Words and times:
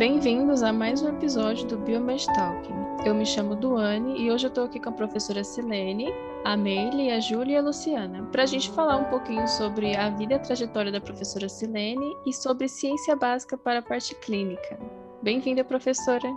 Bem-vindos 0.00 0.62
a 0.62 0.72
mais 0.72 1.02
um 1.02 1.10
episódio 1.10 1.66
do 1.66 1.76
Biomed 1.76 2.24
Talking. 2.28 3.04
Eu 3.04 3.14
me 3.14 3.26
chamo 3.26 3.54
Duane 3.54 4.18
e 4.18 4.30
hoje 4.30 4.46
eu 4.46 4.48
estou 4.48 4.64
aqui 4.64 4.80
com 4.80 4.88
a 4.88 4.92
professora 4.92 5.44
Silene, 5.44 6.08
a 6.42 6.56
Meile, 6.56 7.10
a 7.10 7.20
Júlia 7.20 7.52
e 7.52 7.56
a 7.58 7.60
Luciana, 7.60 8.22
para 8.32 8.44
a 8.44 8.46
gente 8.46 8.70
falar 8.70 8.96
um 8.96 9.04
pouquinho 9.10 9.46
sobre 9.46 9.94
a 9.94 10.08
vida 10.08 10.32
e 10.32 10.36
a 10.36 10.38
trajetória 10.38 10.90
da 10.90 11.02
professora 11.02 11.50
Silene 11.50 12.16
e 12.24 12.32
sobre 12.32 12.66
ciência 12.66 13.14
básica 13.14 13.58
para 13.58 13.80
a 13.80 13.82
parte 13.82 14.14
clínica. 14.14 14.80
Bem-vinda, 15.20 15.62
professora. 15.62 16.34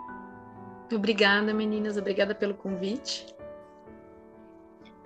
Obrigada, 0.94 1.54
meninas. 1.54 1.96
Obrigada 1.96 2.36
pelo 2.36 2.56
convite. 2.56 3.34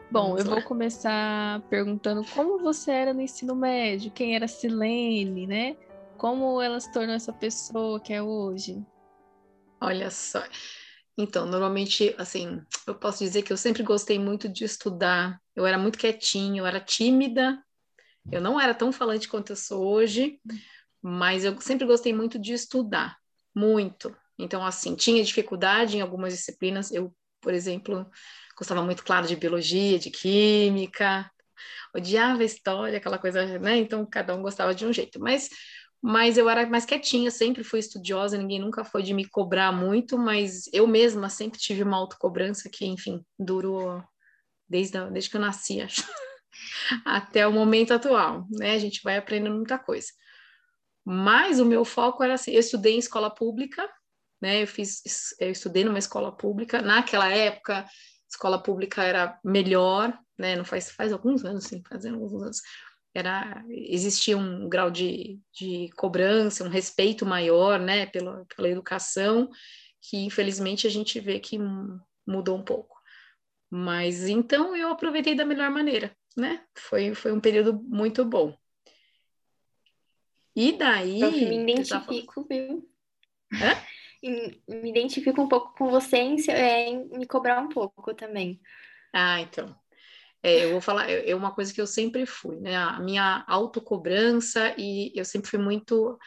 Bom, 0.10 0.30
Vamos 0.30 0.46
eu 0.46 0.50
lá. 0.50 0.56
vou 0.56 0.64
começar 0.64 1.62
perguntando 1.70 2.26
como 2.34 2.58
você 2.58 2.90
era 2.90 3.14
no 3.14 3.22
ensino 3.22 3.54
médio, 3.54 4.10
quem 4.10 4.36
era 4.36 4.48
Silene, 4.48 5.46
né? 5.46 5.78
Como 6.18 6.62
ela 6.62 6.80
se 6.80 6.92
tornou 6.92 7.16
essa 7.16 7.32
pessoa 7.32 8.00
que 8.00 8.12
é 8.12 8.22
hoje? 8.22 8.84
Olha 9.80 10.10
só. 10.10 10.44
Então, 11.18 11.46
normalmente, 11.46 12.14
assim, 12.18 12.62
eu 12.86 12.96
posso 12.96 13.24
dizer 13.24 13.42
que 13.44 13.54
eu 13.54 13.58
sempre 13.58 13.84
gostei 13.84 14.20
muito 14.20 14.50
de 14.50 14.64
estudar. 14.64 15.40
Eu 15.56 15.66
era 15.66 15.78
muito 15.78 15.98
quietinha, 15.98 16.62
eu 16.62 16.66
era 16.66 16.80
tímida. 16.80 17.64
Eu 18.32 18.42
não 18.42 18.60
era 18.60 18.74
tão 18.74 18.92
falante 18.92 19.28
quanto 19.28 19.52
eu 19.52 19.56
sou 19.56 19.88
hoje, 19.88 20.40
mas 21.02 21.46
eu 21.46 21.60
sempre 21.62 21.88
gostei 21.88 22.14
muito 22.14 22.38
de 22.38 22.54
estudar, 22.54 23.18
muito. 23.56 24.16
Então, 24.38 24.66
assim, 24.66 24.96
tinha 24.96 25.24
dificuldade 25.24 25.98
em 25.98 26.02
algumas 26.02 26.34
disciplinas. 26.34 26.92
Eu, 26.92 27.16
por 27.42 27.54
exemplo, 27.54 28.10
gostava 28.58 28.84
muito, 28.84 29.04
claro, 29.04 29.28
de 29.28 29.36
biologia, 29.36 29.98
de 29.98 30.12
química, 30.12 31.32
odiava 31.96 32.44
história, 32.44 32.98
aquela 32.98 33.18
coisa, 33.18 33.58
né? 33.60 33.78
Então, 33.78 34.06
cada 34.06 34.36
um 34.36 34.42
gostava 34.42 34.76
de 34.76 34.86
um 34.86 34.92
jeito. 34.92 35.20
Mas 35.20 35.50
mas 36.02 36.38
eu 36.38 36.50
era 36.50 36.66
mais 36.68 36.86
quietinha, 36.86 37.32
sempre 37.32 37.64
fui 37.64 37.80
estudiosa, 37.80 38.38
ninguém 38.38 38.60
nunca 38.60 38.84
foi 38.84 39.02
de 39.02 39.14
me 39.14 39.26
cobrar 39.26 39.72
muito, 39.72 40.18
mas 40.18 40.70
eu 40.72 40.88
mesma 40.88 41.30
sempre 41.30 41.60
tive 41.60 41.84
uma 41.84 41.98
autocobrança 41.98 42.70
que, 42.70 42.86
enfim, 42.86 43.26
durou 43.38 44.04
desde, 44.70 45.00
desde 45.10 45.30
que 45.30 45.38
eu 45.38 45.42
nasci, 45.42 45.82
acho, 45.82 46.04
até 47.06 47.48
o 47.48 47.52
momento 47.52 47.94
atual, 47.94 48.46
né? 48.52 48.74
A 48.74 48.80
gente 48.80 49.02
vai 49.04 49.18
aprendendo 49.18 49.56
muita 49.56 49.78
coisa. 49.78 50.08
Mas 51.04 51.60
o 51.60 51.66
meu 51.66 51.86
foco 51.86 52.24
era 52.24 52.34
assim, 52.34 52.52
eu 52.52 52.60
estudei 52.60 52.96
em 52.96 53.00
escola 53.00 53.30
pública, 53.34 53.90
né? 54.42 54.62
Eu 54.62 54.68
fiz, 54.68 55.02
eu 55.40 55.52
estudei 55.52 55.84
numa 55.84 56.00
escola 56.00 56.36
pública. 56.36 56.82
Naquela 56.82 57.30
época, 57.30 57.86
escola 58.30 58.62
pública 58.62 59.04
era 59.04 59.40
melhor, 59.44 60.18
né? 60.38 60.56
Não 60.56 60.66
faz 60.66 60.92
faz 60.92 61.14
alguns 61.14 61.46
anos, 61.46 61.66
sim, 61.66 61.82
fazendo 61.88 62.16
alguns 62.16 62.44
anos 62.44 62.62
era 63.14 63.64
existia 63.70 64.38
um 64.38 64.70
grau 64.70 64.92
de, 64.92 65.40
de 65.52 65.90
cobrança, 65.96 66.64
um 66.64 66.70
respeito 66.70 67.26
maior, 67.26 67.80
né, 67.80 68.06
pela, 68.06 68.46
pela 68.56 68.70
educação, 68.70 69.50
que 70.02 70.18
infelizmente 70.18 70.86
a 70.86 70.90
gente 70.90 71.20
vê 71.20 71.40
que 71.40 71.60
mudou 72.26 72.58
um 72.58 72.64
pouco. 72.64 72.98
Mas 73.70 74.28
então 74.28 74.76
eu 74.76 74.90
aproveitei 74.90 75.36
da 75.36 75.46
melhor 75.46 75.70
maneira, 75.70 76.16
né? 76.36 76.64
Foi, 76.76 77.14
foi 77.14 77.32
um 77.32 77.40
período 77.40 77.74
muito 77.84 78.24
bom. 78.24 78.58
E 80.56 80.72
daí. 80.72 81.22
Eu 81.22 81.32
me 81.32 81.64
identifico, 81.64 82.48
viu? 82.50 82.90
Hã? 83.54 83.76
Me 84.68 84.90
identifico 84.90 85.42
um 85.42 85.48
pouco 85.48 85.76
com 85.78 85.90
você 85.90 86.18
em, 86.18 86.38
em 86.38 87.08
me 87.10 87.28
cobrar 87.28 87.60
um 87.60 87.70
pouco 87.70 88.14
também. 88.14 88.60
Ah, 89.14 89.42
então. 89.42 89.76
É, 90.44 90.66
eu 90.66 90.72
vou 90.72 90.82
falar, 90.82 91.10
é, 91.10 91.30
é 91.30 91.36
uma 91.36 91.52
coisa 91.54 91.74
que 91.74 91.82
eu 91.82 91.88
sempre 91.88 92.26
fui, 92.26 92.58
né? 92.60 92.76
A 92.76 93.00
minha 93.00 93.44
autocobrança 93.48 94.74
e 94.78 95.12
eu 95.16 95.26
sempre 95.26 95.50
fui 95.50 95.60
muito. 95.60 96.18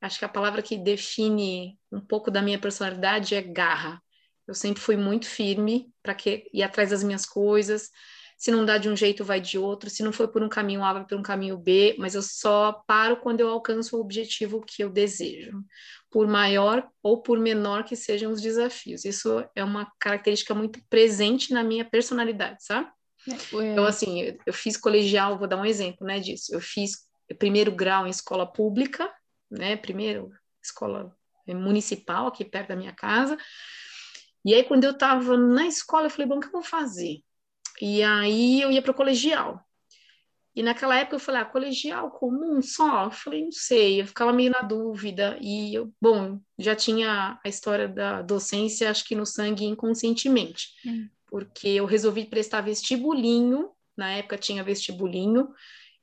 Acho 0.00 0.18
que 0.18 0.24
a 0.24 0.28
palavra 0.28 0.62
que 0.62 0.76
define 0.76 1.78
um 1.90 2.00
pouco 2.00 2.30
da 2.30 2.42
minha 2.42 2.58
personalidade 2.58 3.34
é 3.34 3.42
garra. 3.42 4.02
Eu 4.46 4.54
sempre 4.54 4.82
fui 4.82 4.96
muito 4.96 5.26
firme 5.26 5.90
para 6.02 6.14
que 6.14 6.48
ir 6.52 6.62
atrás 6.62 6.90
das 6.90 7.02
minhas 7.02 7.24
coisas. 7.24 7.90
Se 8.36 8.50
não 8.50 8.64
dá 8.64 8.76
de 8.76 8.88
um 8.90 8.96
jeito, 8.96 9.24
vai 9.24 9.40
de 9.40 9.58
outro. 9.58 9.88
Se 9.88 10.02
não 10.02 10.12
for 10.12 10.28
por 10.28 10.42
um 10.42 10.48
caminho 10.48 10.84
A, 10.84 10.92
vai 10.92 11.06
por 11.06 11.16
um 11.18 11.22
caminho 11.22 11.56
B. 11.56 11.96
Mas 11.98 12.14
eu 12.14 12.22
só 12.22 12.72
paro 12.86 13.16
quando 13.16 13.40
eu 13.40 13.48
alcanço 13.48 13.96
o 13.96 14.00
objetivo 14.00 14.60
que 14.60 14.84
eu 14.84 14.90
desejo, 14.90 15.64
por 16.10 16.26
maior 16.26 16.86
ou 17.02 17.22
por 17.22 17.38
menor 17.38 17.84
que 17.84 17.96
sejam 17.96 18.30
os 18.32 18.42
desafios. 18.42 19.04
Isso 19.06 19.42
é 19.54 19.64
uma 19.64 19.90
característica 19.98 20.54
muito 20.54 20.80
presente 20.90 21.52
na 21.54 21.64
minha 21.64 21.84
personalidade, 21.84 22.62
sabe? 22.62 22.90
Então, 23.52 23.84
assim, 23.84 24.36
eu 24.44 24.52
fiz 24.52 24.76
colegial, 24.76 25.38
vou 25.38 25.48
dar 25.48 25.56
um 25.56 25.64
exemplo, 25.64 26.06
né, 26.06 26.20
disso. 26.20 26.54
Eu 26.54 26.60
fiz 26.60 27.06
primeiro 27.38 27.72
grau 27.72 28.06
em 28.06 28.10
escola 28.10 28.46
pública, 28.46 29.10
né, 29.50 29.76
primeiro 29.76 30.30
escola 30.62 31.14
municipal 31.46 32.26
aqui 32.26 32.44
perto 32.44 32.68
da 32.68 32.76
minha 32.76 32.92
casa. 32.92 33.36
E 34.44 34.54
aí, 34.54 34.62
quando 34.64 34.84
eu 34.84 34.90
estava 34.90 35.36
na 35.36 35.66
escola, 35.66 36.06
eu 36.06 36.10
falei, 36.10 36.26
bom, 36.26 36.36
o 36.36 36.40
que 36.40 36.48
eu 36.48 36.52
vou 36.52 36.62
fazer? 36.62 37.20
E 37.80 38.02
aí, 38.02 38.60
eu 38.60 38.70
ia 38.70 38.82
para 38.82 38.90
o 38.90 38.94
colegial. 38.94 39.60
E 40.54 40.62
naquela 40.62 40.96
época, 40.96 41.16
eu 41.16 41.20
falei, 41.20 41.40
ah, 41.40 41.46
colegial 41.46 42.10
comum 42.10 42.62
só? 42.62 43.04
Eu 43.04 43.10
falei, 43.10 43.42
não 43.42 43.52
sei, 43.52 44.00
eu 44.00 44.06
ficava 44.06 44.32
meio 44.32 44.50
na 44.50 44.60
dúvida. 44.60 45.36
E, 45.40 45.74
eu, 45.74 45.92
bom, 46.00 46.38
já 46.58 46.76
tinha 46.76 47.40
a 47.44 47.48
história 47.48 47.88
da 47.88 48.22
docência, 48.22 48.90
acho 48.90 49.04
que 49.04 49.16
no 49.16 49.26
sangue 49.26 49.64
inconscientemente. 49.64 50.68
Hum 50.86 51.08
porque 51.34 51.66
eu 51.66 51.84
resolvi 51.84 52.26
prestar 52.26 52.60
vestibulinho, 52.60 53.72
na 53.96 54.12
época 54.12 54.38
tinha 54.38 54.62
vestibulinho, 54.62 55.52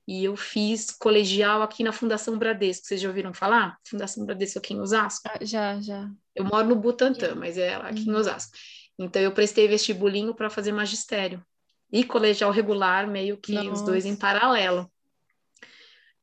e 0.06 0.26
eu 0.26 0.36
fiz 0.36 0.92
colegial 0.92 1.62
aqui 1.62 1.86
na 1.86 1.94
Fundação 1.94 2.38
Bradesco. 2.38 2.86
Vocês 2.86 3.00
já 3.00 3.08
ouviram 3.08 3.34
falar? 3.34 3.78
Fundação 3.88 4.26
Bradesco 4.26 4.60
aqui 4.60 4.74
em 4.74 4.82
Osasco? 4.82 5.22
Ah, 5.30 5.38
já, 5.40 5.80
já. 5.80 6.12
Eu 6.36 6.44
moro 6.44 6.68
no 6.68 6.76
Butantã, 6.76 7.34
mas 7.34 7.58
é 7.58 7.76
aqui 7.76 8.02
uhum. 8.10 8.16
em 8.16 8.16
Osasco. 8.18 8.52
Então 9.00 9.22
eu 9.22 9.32
prestei 9.32 9.70
vestibulinho 9.70 10.36
para 10.36 10.50
fazer 10.50 10.74
magistério. 10.74 11.42
E 11.90 12.04
colegial 12.04 12.52
regular, 12.52 13.08
meio 13.08 13.38
que 13.38 13.54
Nossa. 13.54 13.72
os 13.72 13.82
dois 13.84 14.06
em 14.06 14.18
paralelo. 14.18 14.92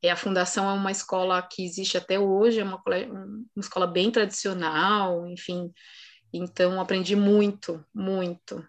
É, 0.03 0.11
a 0.11 0.15
fundação 0.15 0.69
é 0.69 0.73
uma 0.73 0.91
escola 0.91 1.41
que 1.41 1.65
existe 1.65 1.97
até 1.97 2.19
hoje, 2.19 2.59
é 2.59 2.63
uma, 2.63 2.79
uma 2.85 3.45
escola 3.57 3.87
bem 3.87 4.11
tradicional, 4.11 5.25
enfim. 5.25 5.73
Então, 6.31 6.79
aprendi 6.79 7.15
muito, 7.15 7.83
muito. 7.91 8.63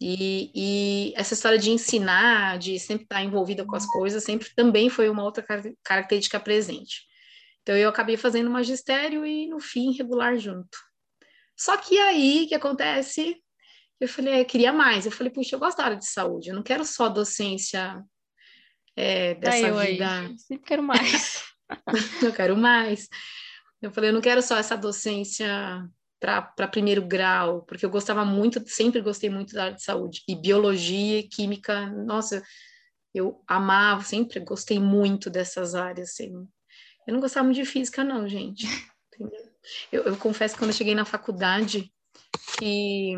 E, 0.00 0.50
e, 0.54 1.12
essa 1.16 1.34
história 1.34 1.58
de 1.58 1.70
ensinar, 1.70 2.58
de 2.58 2.78
sempre 2.78 3.04
estar 3.04 3.22
envolvida 3.22 3.64
com 3.64 3.76
as 3.76 3.86
coisas, 3.86 4.24
sempre 4.24 4.48
também 4.54 4.88
foi 4.88 5.08
uma 5.08 5.22
outra 5.22 5.44
característica 5.82 6.40
presente. 6.40 7.06
Então, 7.62 7.76
eu 7.76 7.88
acabei 7.88 8.16
fazendo 8.16 8.50
magistério 8.50 9.24
e, 9.24 9.46
no 9.46 9.60
fim, 9.60 9.92
regular 9.92 10.36
junto. 10.36 10.76
Só 11.56 11.76
que 11.76 11.98
aí, 11.98 12.46
que 12.46 12.54
acontece? 12.54 13.36
Eu 14.00 14.08
falei, 14.08 14.34
eu 14.34 14.38
é, 14.38 14.44
queria 14.44 14.72
mais. 14.72 15.06
Eu 15.06 15.12
falei, 15.12 15.32
puxa, 15.32 15.54
eu 15.54 15.60
gosto 15.60 15.78
da 15.78 15.84
área 15.84 15.96
de 15.96 16.06
saúde, 16.06 16.50
eu 16.50 16.54
não 16.54 16.62
quero 16.62 16.84
só 16.84 17.08
docência 17.08 18.02
é, 18.96 19.34
dessa 19.34 19.68
eu 19.68 19.78
vida. 19.78 20.20
Aí, 20.20 20.38
sempre 20.38 20.66
quero 20.66 20.82
mais. 20.82 21.44
eu 22.22 22.32
quero 22.32 22.56
mais. 22.56 23.08
Eu 23.80 23.90
falei, 23.92 24.10
eu 24.10 24.14
não 24.14 24.20
quero 24.20 24.42
só 24.42 24.56
essa 24.56 24.76
docência 24.76 25.88
para 26.24 26.68
primeiro 26.68 27.06
grau, 27.06 27.62
porque 27.62 27.84
eu 27.84 27.90
gostava 27.90 28.24
muito, 28.24 28.62
sempre 28.66 29.00
gostei 29.00 29.28
muito 29.28 29.54
da 29.54 29.64
área 29.64 29.76
de 29.76 29.82
saúde. 29.82 30.22
E 30.26 30.34
biologia, 30.34 31.22
química, 31.28 31.90
nossa, 31.90 32.42
eu 33.14 33.42
amava, 33.46 34.02
sempre 34.02 34.40
gostei 34.40 34.78
muito 34.78 35.28
dessas 35.28 35.74
áreas. 35.74 36.10
Assim. 36.10 36.32
Eu 37.06 37.12
não 37.12 37.20
gostava 37.20 37.44
muito 37.44 37.56
de 37.56 37.66
física, 37.66 38.02
não, 38.02 38.28
gente. 38.28 38.64
Eu, 39.90 40.02
eu, 40.02 40.16
confesso 40.18 40.52
que 40.52 40.58
quando 40.58 40.72
eu 40.72 40.76
cheguei 40.76 40.94
na 40.94 41.06
faculdade, 41.06 41.90
que 42.58 43.14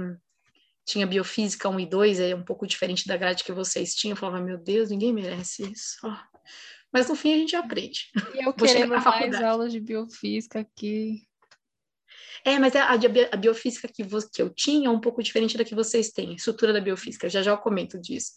tinha 0.84 1.04
biofísica 1.04 1.68
1 1.68 1.80
e 1.80 1.86
2, 1.86 2.20
é 2.20 2.36
um 2.36 2.44
pouco 2.44 2.68
diferente 2.68 3.08
da 3.08 3.16
grade 3.16 3.42
que 3.42 3.50
vocês 3.50 3.96
tinham, 3.96 4.12
eu 4.12 4.16
falava, 4.16 4.40
meu 4.40 4.56
Deus, 4.56 4.90
ninguém 4.90 5.12
merece 5.12 5.68
isso. 5.72 5.98
Mas 6.92 7.08
no 7.08 7.16
fim 7.16 7.34
a 7.34 7.36
gente 7.36 7.56
aprende. 7.56 8.12
E 8.32 8.46
eu 8.46 8.54
querendo 8.54 8.90
mais 8.90 9.42
aulas 9.42 9.72
de 9.72 9.80
biofísica 9.80 10.60
aqui. 10.60 11.25
É, 12.44 12.58
mas 12.58 12.74
a, 12.76 12.90
a 12.90 13.36
biofísica 13.36 13.88
que, 13.88 14.04
que 14.04 14.42
eu 14.42 14.50
tinha 14.50 14.88
é 14.88 14.90
um 14.90 15.00
pouco 15.00 15.22
diferente 15.22 15.56
da 15.56 15.64
que 15.64 15.74
vocês 15.74 16.10
têm, 16.10 16.34
estrutura 16.34 16.72
da 16.72 16.80
biofísica, 16.80 17.28
já 17.28 17.42
já 17.42 17.52
eu 17.52 17.58
comento 17.58 17.98
disso. 17.98 18.32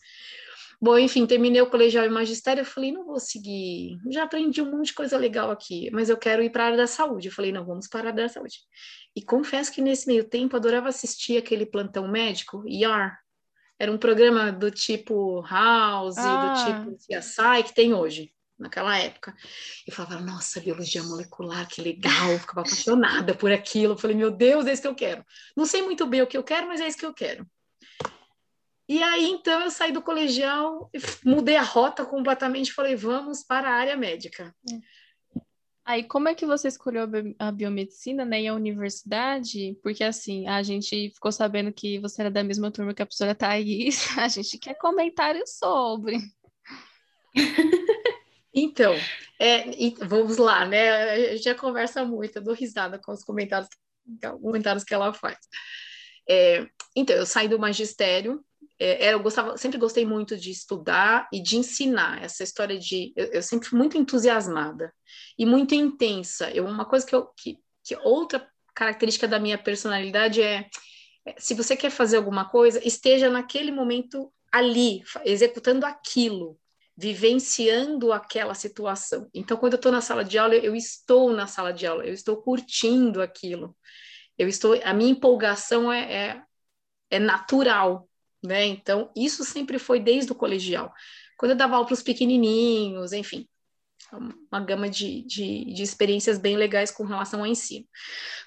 Bom, 0.81 0.97
enfim, 0.97 1.25
terminei 1.25 1.61
o 1.61 1.69
colegial 1.69 2.05
e 2.05 2.09
magistério, 2.09 2.61
eu 2.61 2.65
falei, 2.65 2.91
não 2.91 3.05
vou 3.05 3.19
seguir, 3.19 3.97
já 4.09 4.23
aprendi 4.23 4.61
um 4.61 4.71
monte 4.71 4.87
de 4.87 4.93
coisa 4.93 5.17
legal 5.17 5.51
aqui, 5.51 5.89
mas 5.91 6.09
eu 6.09 6.15
quero 6.15 6.41
ir 6.41 6.49
para 6.49 6.63
a 6.63 6.65
área 6.67 6.77
da 6.77 6.87
saúde. 6.87 7.27
Eu 7.27 7.33
falei, 7.33 7.51
não, 7.51 7.65
vamos 7.65 7.87
para 7.87 7.99
a 7.99 8.11
área 8.11 8.23
da 8.23 8.29
saúde. 8.29 8.59
E 9.13 9.21
confesso 9.21 9.73
que 9.73 9.81
nesse 9.81 10.07
meio 10.07 10.23
tempo 10.23 10.55
adorava 10.55 10.87
assistir 10.87 11.37
aquele 11.37 11.65
plantão 11.65 12.07
médico, 12.07 12.63
ER. 12.65 13.11
Era 13.77 13.91
um 13.91 13.97
programa 13.97 14.53
do 14.53 14.71
tipo 14.71 15.41
House, 15.41 16.17
ah. 16.17 16.83
do 16.83 16.93
tipo 16.93 16.97
CSI, 16.97 17.63
que 17.65 17.73
tem 17.73 17.93
hoje 17.93 18.31
naquela 18.59 18.97
época. 18.99 19.35
Eu 19.87 19.93
falava, 19.93 20.19
nossa, 20.19 20.59
biologia 20.59 21.01
molecular, 21.03 21.67
que 21.67 21.81
legal, 21.81 22.31
eu 22.31 22.39
ficava 22.39 22.61
apaixonada 22.61 23.33
por 23.33 23.51
aquilo. 23.51 23.93
Eu 23.93 23.97
falei, 23.97 24.15
meu 24.15 24.29
Deus, 24.29 24.65
é 24.65 24.73
isso 24.73 24.81
que 24.81 24.87
eu 24.87 24.95
quero. 24.95 25.25
Não 25.55 25.65
sei 25.65 25.81
muito 25.81 26.05
bem 26.05 26.21
o 26.21 26.27
que 26.27 26.37
eu 26.37 26.43
quero, 26.43 26.67
mas 26.67 26.81
é 26.81 26.87
isso 26.87 26.97
que 26.97 27.05
eu 27.05 27.13
quero. 27.13 27.47
E 28.87 29.03
aí, 29.03 29.29
então, 29.29 29.61
eu 29.61 29.69
saí 29.69 29.91
do 29.91 30.01
colegial, 30.01 30.89
mudei 31.23 31.55
a 31.55 31.61
rota 31.61 32.03
completamente, 32.03 32.73
falei, 32.73 32.95
vamos 32.95 33.43
para 33.43 33.69
a 33.69 33.73
área 33.73 33.95
médica. 33.95 34.53
Aí, 35.85 36.03
como 36.03 36.27
é 36.27 36.35
que 36.35 36.45
você 36.45 36.67
escolheu 36.67 37.07
a 37.37 37.51
biomedicina, 37.51 38.25
né, 38.25 38.41
e 38.41 38.47
a 38.47 38.53
universidade? 38.53 39.77
Porque, 39.83 40.03
assim, 40.03 40.47
a 40.47 40.63
gente 40.63 41.11
ficou 41.13 41.31
sabendo 41.31 41.71
que 41.71 41.99
você 41.99 42.21
era 42.21 42.31
da 42.31 42.43
mesma 42.43 42.71
turma 42.71 42.93
que 42.93 43.01
a 43.01 43.05
professora 43.05 43.35
Thaís, 43.35 44.07
a 44.17 44.27
gente 44.27 44.57
quer 44.57 44.75
comentários 44.75 45.57
sobre. 45.57 46.17
Então, 48.59 48.93
é, 49.39 49.65
vamos 50.05 50.37
lá, 50.37 50.65
né? 50.65 51.11
A 51.11 51.33
gente 51.33 51.43
já 51.43 51.55
conversa 51.55 52.03
muito, 52.03 52.37
eu 52.37 52.43
dou 52.43 52.53
risada 52.53 52.99
com 52.99 53.11
os 53.11 53.23
comentários, 53.23 53.69
comentários 54.41 54.83
que 54.83 54.93
ela 54.93 55.13
faz. 55.13 55.37
É, 56.29 56.67
então, 56.95 57.15
eu 57.15 57.25
saí 57.25 57.47
do 57.47 57.57
magistério, 57.57 58.43
é, 58.77 59.13
eu 59.13 59.19
gostava, 59.21 59.57
sempre 59.57 59.77
gostei 59.77 60.05
muito 60.05 60.37
de 60.37 60.51
estudar 60.51 61.27
e 61.33 61.41
de 61.41 61.57
ensinar. 61.57 62.23
Essa 62.23 62.43
história 62.43 62.77
de, 62.77 63.13
eu, 63.15 63.25
eu 63.27 63.41
sempre 63.41 63.67
fui 63.67 63.77
muito 63.77 63.97
entusiasmada 63.97 64.93
e 65.37 65.45
muito 65.45 65.73
intensa. 65.73 66.51
Eu, 66.51 66.65
uma 66.65 66.85
coisa 66.85 67.05
que 67.05 67.15
eu, 67.15 67.27
que, 67.37 67.57
que 67.83 67.95
outra 67.97 68.45
característica 68.73 69.27
da 69.27 69.39
minha 69.39 69.57
personalidade 69.57 70.41
é, 70.41 70.69
é, 71.25 71.35
se 71.37 71.53
você 71.53 71.75
quer 71.75 71.89
fazer 71.89 72.17
alguma 72.17 72.49
coisa, 72.49 72.85
esteja 72.85 73.29
naquele 73.29 73.71
momento 73.71 74.31
ali, 74.51 75.03
executando 75.25 75.85
aquilo, 75.85 76.57
vivenciando 76.99 78.11
aquela 78.11 78.53
situação. 78.53 79.29
Então, 79.33 79.55
quando 79.55 79.73
eu 79.73 79.77
estou 79.77 79.91
na 79.91 80.01
sala 80.01 80.25
de 80.25 80.37
aula, 80.37 80.55
eu 80.55 80.75
estou 80.75 81.31
na 81.31 81.47
sala 81.47 81.71
de 81.71 81.87
aula, 81.87 82.05
eu 82.05 82.13
estou 82.13 82.41
curtindo 82.41 83.21
aquilo. 83.21 83.73
Eu 84.37 84.49
estou, 84.49 84.77
a 84.83 84.93
minha 84.93 85.11
empolgação 85.11 85.89
é, 85.89 86.13
é, 86.13 86.43
é 87.09 87.19
natural, 87.19 88.05
né? 88.43 88.65
Então, 88.65 89.09
isso 89.15 89.45
sempre 89.45 89.79
foi 89.79 90.01
desde 90.01 90.33
o 90.33 90.35
colegial. 90.35 90.93
Quando 91.37 91.51
eu 91.51 91.57
dava 91.57 91.75
aula 91.75 91.85
para 91.85 91.93
os 91.93 92.03
pequenininhos, 92.03 93.13
enfim, 93.13 93.47
uma 94.11 94.59
gama 94.59 94.89
de, 94.89 95.21
de, 95.23 95.65
de, 95.73 95.83
experiências 95.83 96.37
bem 96.37 96.57
legais 96.57 96.89
com 96.91 97.03
relação 97.03 97.41
ao 97.41 97.45
ensino. 97.45 97.85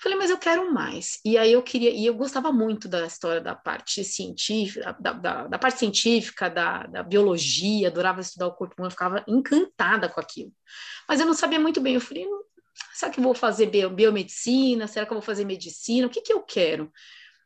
Falei, 0.00 0.18
mas 0.18 0.30
eu 0.30 0.38
quero 0.38 0.72
mais. 0.72 1.20
E 1.24 1.38
aí 1.38 1.52
eu 1.52 1.62
queria, 1.62 1.90
e 1.90 2.04
eu 2.04 2.14
gostava 2.14 2.52
muito 2.52 2.88
da 2.88 3.06
história 3.06 3.40
da 3.40 3.54
parte 3.54 4.02
científica, 4.04 4.96
da, 4.98 5.12
da, 5.12 5.46
da 5.46 5.58
parte 5.58 5.78
científica, 5.78 6.48
da, 6.48 6.86
da, 6.86 7.02
biologia, 7.02 7.88
adorava 7.88 8.20
estudar 8.20 8.48
o 8.48 8.54
corpo 8.54 8.74
humano, 8.76 8.90
ficava 8.90 9.24
encantada 9.28 10.08
com 10.08 10.20
aquilo. 10.20 10.52
Mas 11.08 11.20
eu 11.20 11.26
não 11.26 11.34
sabia 11.34 11.60
muito 11.60 11.80
bem, 11.80 11.94
eu 11.94 12.00
falei, 12.00 12.26
será 12.94 13.12
que 13.12 13.20
vou 13.20 13.34
fazer 13.34 13.66
biomedicina? 13.66 14.86
Será 14.88 15.06
que 15.06 15.12
eu 15.12 15.16
vou 15.16 15.22
fazer 15.22 15.44
medicina? 15.44 16.06
O 16.06 16.10
que, 16.10 16.20
que 16.20 16.32
eu 16.32 16.42
quero? 16.42 16.90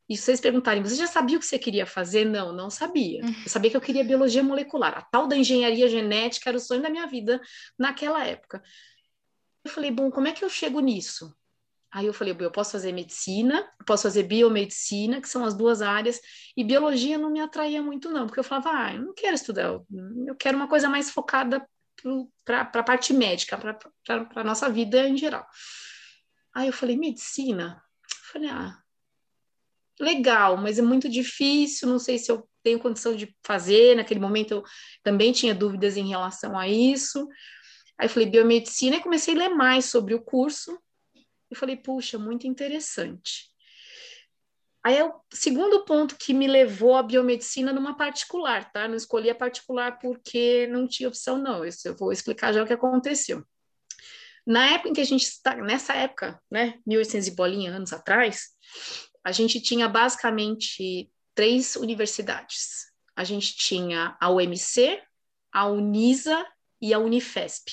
E 0.08 0.16
vocês 0.16 0.40
perguntarem, 0.40 0.82
você 0.82 0.94
já 0.94 1.06
sabia 1.06 1.36
o 1.36 1.40
que 1.40 1.46
você 1.46 1.58
queria 1.58 1.84
fazer? 1.84 2.24
Não, 2.24 2.52
não 2.52 2.70
sabia. 2.70 3.24
Uhum. 3.24 3.34
Eu 3.44 3.48
sabia 3.48 3.70
que 3.70 3.76
eu 3.76 3.80
queria 3.80 4.04
biologia 4.04 4.42
molecular. 4.42 4.96
A 4.96 5.02
tal 5.02 5.26
da 5.26 5.36
engenharia 5.36 5.88
genética 5.88 6.48
era 6.50 6.56
o 6.56 6.60
sonho 6.60 6.82
da 6.82 6.88
minha 6.88 7.06
vida 7.06 7.40
naquela 7.76 8.24
época. 8.24 8.62
Eu 9.64 9.70
falei, 9.70 9.90
bom, 9.90 10.10
como 10.10 10.28
é 10.28 10.32
que 10.32 10.44
eu 10.44 10.48
chego 10.48 10.78
nisso? 10.78 11.36
Aí 11.90 12.06
eu 12.06 12.12
falei, 12.12 12.36
eu 12.38 12.50
posso 12.50 12.72
fazer 12.72 12.92
medicina, 12.92 13.68
posso 13.86 14.02
fazer 14.02 14.24
biomedicina, 14.24 15.20
que 15.20 15.28
são 15.28 15.44
as 15.44 15.54
duas 15.54 15.80
áreas, 15.80 16.20
e 16.56 16.62
biologia 16.62 17.16
não 17.16 17.30
me 17.30 17.40
atraía 17.40 17.80
muito, 17.80 18.10
não, 18.10 18.26
porque 18.26 18.38
eu 18.38 18.44
falava, 18.44 18.70
ah, 18.70 18.94
eu 18.94 19.02
não 19.02 19.14
quero 19.14 19.34
estudar, 19.34 19.64
eu 19.64 19.86
quero 20.38 20.56
uma 20.56 20.68
coisa 20.68 20.88
mais 20.88 21.10
focada 21.10 21.66
para 22.44 22.60
a 22.60 22.82
parte 22.82 23.14
médica, 23.14 23.56
para 23.56 24.28
a 24.34 24.44
nossa 24.44 24.68
vida 24.68 25.08
em 25.08 25.16
geral. 25.16 25.46
Aí 26.54 26.66
eu 26.66 26.72
falei, 26.72 26.96
medicina? 26.96 27.82
Eu 28.04 28.32
falei, 28.32 28.50
ah, 28.50 28.78
legal, 29.98 30.56
mas 30.56 30.78
é 30.78 30.82
muito 30.82 31.08
difícil, 31.08 31.88
não 31.88 31.98
sei 31.98 32.18
se 32.18 32.30
eu 32.30 32.48
tenho 32.62 32.78
condição 32.78 33.14
de 33.14 33.34
fazer. 33.44 33.96
Naquele 33.96 34.20
momento 34.20 34.52
eu 34.52 34.62
também 35.02 35.32
tinha 35.32 35.54
dúvidas 35.54 35.96
em 35.96 36.08
relação 36.08 36.58
a 36.58 36.68
isso. 36.68 37.28
Aí 37.98 38.08
falei 38.08 38.28
biomedicina 38.28 38.96
e 38.96 39.02
comecei 39.02 39.34
a 39.34 39.38
ler 39.38 39.48
mais 39.50 39.86
sobre 39.86 40.14
o 40.14 40.22
curso. 40.22 40.78
E 41.50 41.54
falei, 41.54 41.76
puxa, 41.76 42.18
muito 42.18 42.46
interessante. 42.46 43.50
Aí 44.84 44.96
é 44.96 45.04
o 45.04 45.14
segundo 45.32 45.84
ponto 45.84 46.16
que 46.16 46.32
me 46.32 46.46
levou 46.46 46.96
à 46.96 47.02
biomedicina 47.02 47.72
numa 47.72 47.96
particular, 47.96 48.70
tá? 48.70 48.86
Não 48.86 48.94
escolhi 48.94 49.30
a 49.30 49.34
particular 49.34 49.98
porque 49.98 50.68
não 50.68 50.86
tinha 50.86 51.08
opção, 51.08 51.38
não. 51.38 51.64
Isso 51.64 51.88
eu 51.88 51.96
vou 51.96 52.12
explicar 52.12 52.52
já 52.52 52.62
o 52.62 52.66
que 52.66 52.72
aconteceu. 52.72 53.44
Na 54.46 54.64
época 54.74 54.90
em 54.90 54.92
que 54.92 55.00
a 55.00 55.04
gente 55.04 55.24
está, 55.24 55.56
nessa 55.56 55.92
época, 55.92 56.40
né, 56.48 56.78
1800 56.86 57.26
e 57.26 57.34
bolinha 57.34 57.72
anos 57.72 57.92
atrás, 57.92 58.50
a 59.26 59.32
gente 59.32 59.60
tinha 59.60 59.88
basicamente 59.88 61.10
três 61.34 61.74
universidades. 61.74 62.92
A 63.16 63.24
gente 63.24 63.56
tinha 63.56 64.16
a 64.20 64.30
UMC, 64.30 65.02
a 65.50 65.66
Unisa 65.66 66.46
e 66.80 66.94
a 66.94 67.00
Unifesp. 67.00 67.72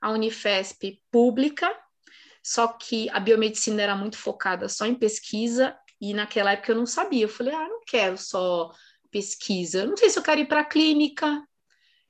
A 0.00 0.10
Unifesp 0.10 1.02
pública, 1.10 1.70
só 2.42 2.66
que 2.66 3.10
a 3.10 3.20
biomedicina 3.20 3.82
era 3.82 3.94
muito 3.94 4.16
focada 4.16 4.66
só 4.66 4.86
em 4.86 4.94
pesquisa 4.94 5.76
e 6.00 6.14
naquela 6.14 6.52
época 6.52 6.72
eu 6.72 6.76
não 6.76 6.86
sabia. 6.86 7.24
Eu 7.24 7.28
falei, 7.28 7.52
ah, 7.52 7.68
não 7.68 7.82
quero 7.86 8.16
só 8.16 8.72
pesquisa. 9.10 9.80
Eu 9.80 9.88
não 9.88 9.98
sei 9.98 10.08
se 10.08 10.18
eu 10.18 10.22
quero 10.22 10.40
ir 10.40 10.48
para 10.48 10.60
a 10.60 10.64
clínica. 10.64 11.46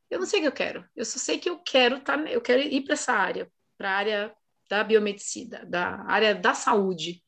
Eu 0.08 0.20
não 0.20 0.26
sei 0.26 0.38
o 0.38 0.42
que 0.42 0.48
eu 0.48 0.52
quero. 0.52 0.88
Eu 0.94 1.04
só 1.04 1.18
sei 1.18 1.38
que 1.38 1.50
eu 1.50 1.58
quero 1.58 1.98
tá, 2.02 2.16
eu 2.30 2.40
quero 2.40 2.62
ir 2.62 2.84
para 2.84 2.92
essa 2.92 3.14
área, 3.14 3.50
para 3.76 3.90
a 3.90 3.96
área 3.96 4.36
da 4.70 4.84
biomedicina, 4.84 5.66
da 5.66 6.04
área 6.06 6.36
da 6.36 6.54
saúde. 6.54 7.23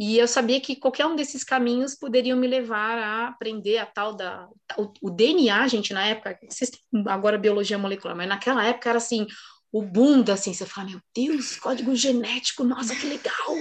E 0.00 0.16
eu 0.16 0.26
sabia 0.26 0.58
que 0.62 0.76
qualquer 0.76 1.04
um 1.04 1.14
desses 1.14 1.44
caminhos 1.44 1.94
poderiam 1.94 2.38
me 2.38 2.46
levar 2.46 2.96
a 2.96 3.28
aprender 3.28 3.76
a 3.76 3.84
tal 3.84 4.14
da. 4.14 4.48
O, 4.78 4.90
o 5.02 5.10
DNA, 5.10 5.68
gente, 5.68 5.92
na 5.92 6.06
época, 6.06 6.38
vocês 6.48 6.70
têm 6.70 7.04
agora 7.06 7.36
biologia 7.36 7.76
molecular, 7.76 8.16
mas 8.16 8.26
naquela 8.26 8.64
época 8.64 8.88
era 8.88 8.96
assim, 8.96 9.26
o 9.70 9.82
boom 9.82 10.24
assim, 10.32 10.54
você 10.54 10.64
fala, 10.64 10.88
meu 10.88 11.00
Deus, 11.14 11.56
código 11.56 11.94
genético, 11.94 12.64
nossa, 12.64 12.96
que 12.96 13.06
legal! 13.06 13.56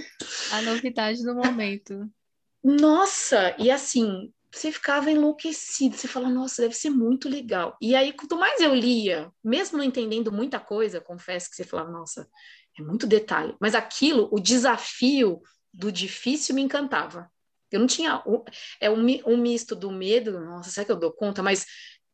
A 0.53 0.61
novidade 0.61 1.21
do 1.23 1.35
momento. 1.35 2.09
Nossa, 2.63 3.53
e 3.59 3.69
assim, 3.69 4.31
você 4.49 4.71
ficava 4.71 5.11
enlouquecido, 5.11 5.97
você 5.97 6.07
fala, 6.07 6.29
nossa, 6.29 6.61
deve 6.61 6.73
ser 6.73 6.89
muito 6.89 7.27
legal. 7.27 7.75
E 7.81 7.93
aí, 7.95 8.13
quanto 8.13 8.37
mais 8.37 8.61
eu 8.61 8.73
lia, 8.73 9.29
mesmo 9.43 9.77
não 9.77 9.83
entendendo 9.83 10.31
muita 10.31 10.57
coisa, 10.57 11.01
confesso 11.01 11.49
que 11.49 11.57
você 11.57 11.65
falava, 11.65 11.91
nossa, 11.91 12.29
é 12.77 12.81
muito 12.81 13.05
detalhe, 13.05 13.53
mas 13.59 13.75
aquilo, 13.75 14.29
o 14.31 14.39
desafio 14.39 15.41
do 15.73 15.91
difícil 15.91 16.55
me 16.55 16.61
encantava. 16.61 17.31
Eu 17.71 17.79
não 17.79 17.87
tinha. 17.87 18.23
É 18.79 18.89
um, 18.89 19.05
um 19.25 19.37
misto 19.37 19.75
do 19.75 19.91
medo, 19.91 20.39
nossa, 20.39 20.69
será 20.69 20.85
que 20.85 20.91
eu 20.91 20.99
dou 20.99 21.11
conta? 21.11 21.43
Mas, 21.43 21.65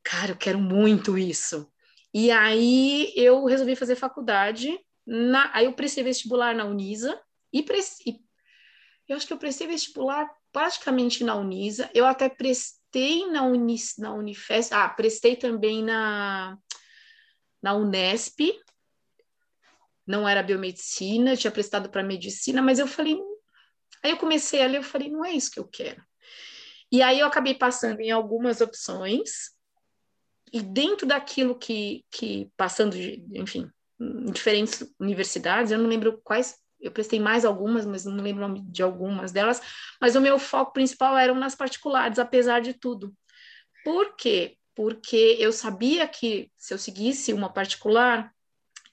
cara, 0.03 0.31
eu 0.31 0.37
quero 0.37 0.59
muito 0.59 1.17
isso. 1.17 1.71
E 2.13 2.31
aí 2.31 3.13
eu 3.15 3.45
resolvi 3.45 3.75
fazer 3.75 3.95
faculdade. 3.95 4.77
Na, 5.05 5.51
aí 5.53 5.65
eu 5.65 5.73
prestei 5.73 6.03
vestibular 6.03 6.55
na 6.55 6.65
Unisa 6.65 7.21
e, 7.53 7.63
e 8.05 8.25
eu 9.07 9.15
acho 9.15 9.27
que 9.27 9.33
eu 9.33 9.37
prestei 9.37 9.67
vestibular 9.67 10.29
praticamente 10.51 11.23
na 11.23 11.35
Unisa. 11.35 11.89
Eu 11.93 12.05
até 12.05 12.27
prestei 12.27 13.27
na, 13.27 13.43
Unis, 13.43 13.95
na 13.97 14.13
Unifesp, 14.13 14.73
ah, 14.73 14.89
prestei 14.89 15.35
também 15.35 15.83
na, 15.83 16.57
na 17.61 17.73
Unesp. 17.75 18.39
Não 20.07 20.27
era 20.27 20.43
biomedicina, 20.43 21.35
tinha 21.35 21.51
prestado 21.51 21.89
para 21.89 22.03
medicina, 22.03 22.61
mas 22.61 22.79
eu 22.79 22.87
falei, 22.87 23.19
Aí 24.05 24.11
eu 24.11 24.17
comecei 24.17 24.61
a 24.61 24.67
ler, 24.67 24.77
eu 24.77 24.83
falei, 24.83 25.09
não 25.09 25.25
é 25.25 25.31
isso 25.31 25.49
que 25.49 25.59
eu 25.59 25.67
quero. 25.67 25.99
E 26.91 27.01
aí 27.01 27.19
eu 27.19 27.25
acabei 27.25 27.55
passando 27.55 28.01
em 28.01 28.11
algumas 28.11 28.61
opções, 28.61 29.49
e 30.53 30.61
dentro 30.61 31.07
daquilo 31.07 31.57
que, 31.57 32.05
que 32.11 32.47
passando, 32.55 32.95
de, 32.95 33.25
enfim, 33.33 33.67
em 33.99 34.31
diferentes 34.31 34.87
universidades, 34.99 35.71
eu 35.71 35.79
não 35.79 35.89
lembro 35.89 36.21
quais, 36.23 36.55
eu 36.79 36.91
prestei 36.91 37.19
mais 37.19 37.45
algumas, 37.45 37.83
mas 37.83 38.05
não 38.05 38.23
lembro 38.23 38.61
de 38.61 38.83
algumas 38.83 39.31
delas, 39.31 39.59
mas 39.99 40.15
o 40.15 40.21
meu 40.21 40.37
foco 40.37 40.71
principal 40.71 41.17
eram 41.17 41.33
nas 41.33 41.55
particulares, 41.55 42.19
apesar 42.19 42.61
de 42.61 42.75
tudo. 42.75 43.11
Por 43.83 44.15
quê? 44.15 44.55
Porque 44.75 45.35
eu 45.39 45.51
sabia 45.51 46.07
que 46.07 46.51
se 46.55 46.75
eu 46.75 46.77
seguisse 46.77 47.33
uma 47.33 47.51
particular, 47.51 48.31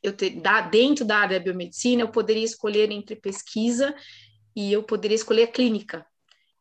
eu 0.02 0.14
ter, 0.14 0.40
da, 0.40 0.62
dentro 0.62 1.04
da 1.04 1.19
área 1.19 1.38
da 1.38 1.45
biomedicina, 1.45 2.00
eu 2.00 2.09
poderia 2.09 2.45
escolher 2.45 2.90
entre 2.90 3.14
pesquisa 3.14 3.95
e 4.54 4.73
eu 4.73 4.82
poderia 4.82 5.14
escolher 5.14 5.44
a 5.44 5.52
clínica. 5.52 6.06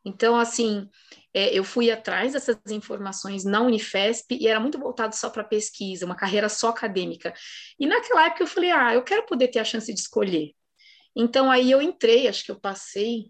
Então, 0.04 0.36
assim, 0.36 0.90
é, 1.34 1.58
eu 1.58 1.64
fui 1.64 1.92
atrás 1.92 2.34
dessas 2.34 2.58
informações 2.70 3.44
na 3.44 3.62
Unifesp 3.62 4.36
e 4.36 4.48
era 4.48 4.60
muito 4.60 4.80
voltado 4.80 5.16
só 5.16 5.30
para 5.30 5.44
pesquisa, 5.44 6.06
uma 6.06 6.16
carreira 6.16 6.50
só 6.50 6.70
acadêmica. 6.70 7.34
E 7.80 7.86
naquela 7.86 8.26
época 8.26 8.44
eu 8.44 8.48
falei, 8.48 8.72
ah, 8.72 8.94
eu 8.94 9.04
quero 9.04 9.26
poder 9.26 9.48
ter 9.50 9.60
a 9.60 9.64
chance 9.64 9.94
de 9.94 10.00
escolher. 10.00 10.54
Então, 11.16 11.52
aí 11.52 11.70
eu 11.70 11.82
entrei, 11.82 12.28
acho 12.28 12.44
que 12.44 12.52
eu 12.52 12.60
passei, 12.60 13.28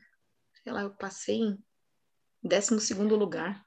sei 0.63 0.71
lá, 0.71 0.81
eu 0.83 0.91
passei 0.91 1.37
em 1.37 1.57
12 2.43 2.93
lugar. 2.93 3.63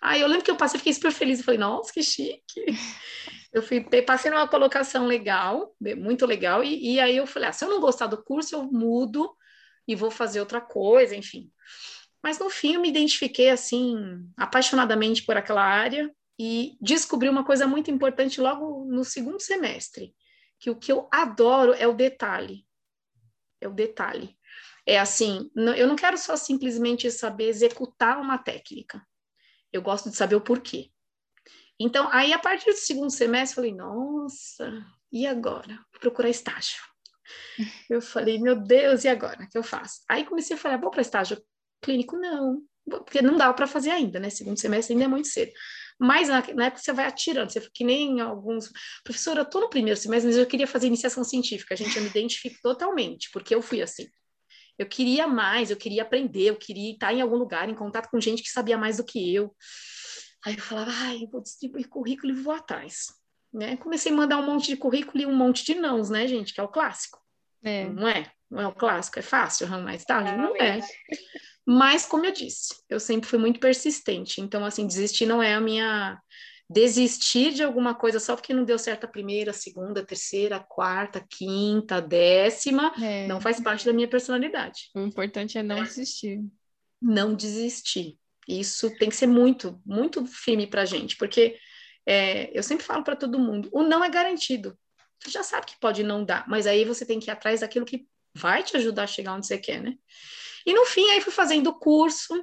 Aí 0.00 0.20
eu 0.20 0.28
lembro 0.28 0.44
que 0.44 0.50
eu 0.50 0.56
passei, 0.56 0.78
fiquei 0.78 0.92
super 0.92 1.12
feliz, 1.12 1.38
eu 1.38 1.44
falei, 1.44 1.58
nossa, 1.58 1.92
que 1.92 2.02
chique. 2.02 2.64
Eu 3.50 3.62
fui, 3.62 3.80
passei 4.02 4.30
numa 4.30 4.46
colocação 4.46 5.06
legal, 5.06 5.74
muito 5.96 6.26
legal, 6.26 6.62
e, 6.62 6.96
e 6.96 7.00
aí 7.00 7.16
eu 7.16 7.26
falei, 7.26 7.48
ah, 7.48 7.52
se 7.52 7.64
eu 7.64 7.70
não 7.70 7.80
gostar 7.80 8.06
do 8.06 8.22
curso, 8.22 8.54
eu 8.54 8.64
mudo 8.64 9.34
e 9.88 9.96
vou 9.96 10.10
fazer 10.10 10.38
outra 10.38 10.60
coisa, 10.60 11.16
enfim. 11.16 11.50
Mas 12.22 12.38
no 12.38 12.50
fim 12.50 12.74
eu 12.74 12.80
me 12.80 12.90
identifiquei 12.90 13.48
assim 13.48 13.96
apaixonadamente 14.36 15.24
por 15.24 15.36
aquela 15.36 15.64
área 15.64 16.14
e 16.38 16.76
descobri 16.80 17.28
uma 17.28 17.44
coisa 17.44 17.66
muito 17.66 17.90
importante 17.90 18.40
logo 18.40 18.84
no 18.84 19.02
segundo 19.04 19.40
semestre. 19.40 20.14
que 20.60 20.70
o 20.70 20.76
que 20.76 20.90
eu 20.90 21.08
adoro 21.12 21.72
é 21.72 21.86
o 21.86 21.94
detalhe. 21.94 22.66
É 23.60 23.68
o 23.68 23.72
detalhe. 23.72 24.36
É 24.84 24.98
assim, 24.98 25.50
eu 25.54 25.86
não 25.86 25.94
quero 25.94 26.18
só 26.18 26.36
simplesmente 26.36 27.10
saber 27.10 27.48
executar 27.48 28.20
uma 28.20 28.38
técnica. 28.38 29.00
Eu 29.72 29.82
gosto 29.82 30.10
de 30.10 30.16
saber 30.16 30.34
o 30.34 30.40
porquê. 30.40 30.90
Então, 31.78 32.08
aí 32.10 32.32
a 32.32 32.38
partir 32.38 32.72
do 32.72 32.76
segundo 32.76 33.10
semestre, 33.10 33.52
eu 33.52 33.54
falei, 33.54 33.74
nossa, 33.74 34.84
e 35.12 35.26
agora? 35.26 35.74
Vou 35.92 36.00
procurar 36.00 36.28
estágio. 36.28 36.82
Eu 37.88 38.00
falei, 38.00 38.38
meu 38.38 38.56
Deus, 38.56 39.04
e 39.04 39.08
agora? 39.08 39.42
O 39.42 39.48
que 39.48 39.58
eu 39.58 39.62
faço? 39.62 40.02
Aí 40.08 40.24
comecei 40.24 40.56
a 40.56 40.58
falar, 40.58 40.76
vou 40.76 40.90
para 40.90 41.02
estágio 41.02 41.42
clínico? 41.80 42.16
Não, 42.16 42.62
porque 42.88 43.22
não 43.22 43.36
dá 43.36 43.52
para 43.52 43.66
fazer 43.66 43.90
ainda, 43.90 44.18
né? 44.18 44.30
Segundo 44.30 44.58
semestre 44.58 44.94
ainda 44.94 45.04
é 45.04 45.08
muito 45.08 45.28
cedo. 45.28 45.52
Mas 45.98 46.28
na, 46.28 46.40
na 46.54 46.66
época 46.66 46.82
você 46.82 46.92
vai 46.92 47.06
atirando, 47.06 47.52
você 47.52 47.60
que 47.72 47.84
nem 47.84 48.20
alguns. 48.20 48.70
Professora, 49.02 49.40
eu 49.40 49.44
estou 49.44 49.60
no 49.60 49.70
primeiro 49.70 49.98
semestre, 49.98 50.28
mas 50.28 50.38
eu 50.38 50.46
queria 50.46 50.66
fazer 50.66 50.86
iniciação 50.86 51.24
científica. 51.24 51.74
Gente, 51.76 51.96
eu 51.96 52.02
me 52.02 52.08
identifico 52.08 52.56
totalmente, 52.62 53.30
porque 53.32 53.54
eu 53.54 53.60
fui 53.60 53.82
assim. 53.82 54.06
Eu 54.78 54.86
queria 54.86 55.26
mais, 55.26 55.70
eu 55.70 55.76
queria 55.76 56.02
aprender, 56.02 56.44
eu 56.44 56.56
queria 56.56 56.92
estar 56.92 57.12
em 57.12 57.20
algum 57.20 57.36
lugar, 57.36 57.68
em 57.68 57.74
contato 57.74 58.08
com 58.10 58.20
gente 58.20 58.42
que 58.42 58.50
sabia 58.50 58.78
mais 58.78 58.98
do 58.98 59.04
que 59.04 59.34
eu. 59.34 59.54
Aí 60.44 60.54
eu 60.54 60.62
falava, 60.62 60.92
ai, 60.92 61.24
eu 61.24 61.28
vou 61.28 61.42
distribuir 61.42 61.88
currículo 61.88 62.32
e 62.32 62.36
vou 62.36 62.54
atrás. 62.54 63.06
Né? 63.52 63.76
Comecei 63.76 64.12
a 64.12 64.14
mandar 64.14 64.38
um 64.38 64.46
monte 64.46 64.68
de 64.68 64.76
currículo 64.76 65.22
e 65.22 65.26
um 65.26 65.34
monte 65.34 65.64
de 65.64 65.74
nãos, 65.74 66.10
né, 66.10 66.26
gente? 66.26 66.52
Que 66.52 66.60
é 66.60 66.62
o 66.62 66.68
clássico. 66.68 67.18
É. 67.62 67.88
Não 67.88 68.06
é? 68.06 68.30
Não 68.50 68.60
é 68.60 68.66
o 68.66 68.72
clássico? 68.72 69.18
É 69.18 69.22
fácil 69.22 69.66
arrumar 69.66 69.94
estágio? 69.94 70.36
Não 70.36 70.56
é. 70.56 70.80
Mas, 71.66 72.06
como 72.06 72.24
eu 72.24 72.32
disse, 72.32 72.74
eu 72.88 72.98
sempre 72.98 73.28
fui 73.28 73.38
muito 73.38 73.60
persistente. 73.60 74.40
Então, 74.40 74.64
assim, 74.64 74.86
desistir 74.86 75.26
não 75.26 75.42
é 75.42 75.54
a 75.54 75.60
minha. 75.60 76.18
Desistir 76.70 77.54
de 77.54 77.62
alguma 77.62 77.94
coisa 77.94 78.20
só 78.20 78.36
porque 78.36 78.52
não 78.52 78.64
deu 78.64 78.78
certo 78.78 79.04
a 79.04 79.08
primeira, 79.08 79.54
segunda, 79.54 80.04
terceira, 80.04 80.60
quarta, 80.60 81.24
quinta, 81.28 82.00
décima, 82.00 82.92
é. 83.02 83.26
não 83.26 83.40
faz 83.40 83.58
parte 83.58 83.86
da 83.86 83.92
minha 83.92 84.08
personalidade. 84.08 84.90
O 84.94 85.00
importante 85.00 85.56
é 85.56 85.62
não 85.62 85.82
desistir. 85.82 86.42
Não 87.00 87.34
desistir. 87.34 88.18
Isso 88.46 88.90
tem 88.98 89.08
que 89.08 89.16
ser 89.16 89.26
muito, 89.26 89.80
muito 89.84 90.26
firme 90.26 90.66
para 90.66 90.84
gente, 90.84 91.16
porque 91.16 91.58
é, 92.08 92.50
eu 92.58 92.62
sempre 92.62 92.86
falo 92.86 93.04
para 93.04 93.14
todo 93.14 93.38
mundo: 93.38 93.68
o 93.70 93.82
não 93.82 94.02
é 94.02 94.08
garantido. 94.08 94.76
Você 95.20 95.30
já 95.30 95.42
sabe 95.42 95.66
que 95.66 95.78
pode 95.78 96.02
não 96.02 96.24
dar, 96.24 96.48
mas 96.48 96.66
aí 96.66 96.84
você 96.86 97.04
tem 97.04 97.20
que 97.20 97.28
ir 97.28 97.32
atrás 97.32 97.60
daquilo 97.60 97.84
que 97.84 98.08
vai 98.34 98.62
te 98.62 98.76
ajudar 98.78 99.02
a 99.02 99.06
chegar 99.06 99.34
onde 99.34 99.46
você 99.46 99.58
quer, 99.58 99.82
né? 99.82 99.94
E 100.64 100.72
no 100.72 100.86
fim, 100.86 101.06
aí 101.10 101.20
fui 101.20 101.32
fazendo 101.32 101.68
o 101.68 101.78
curso, 101.78 102.42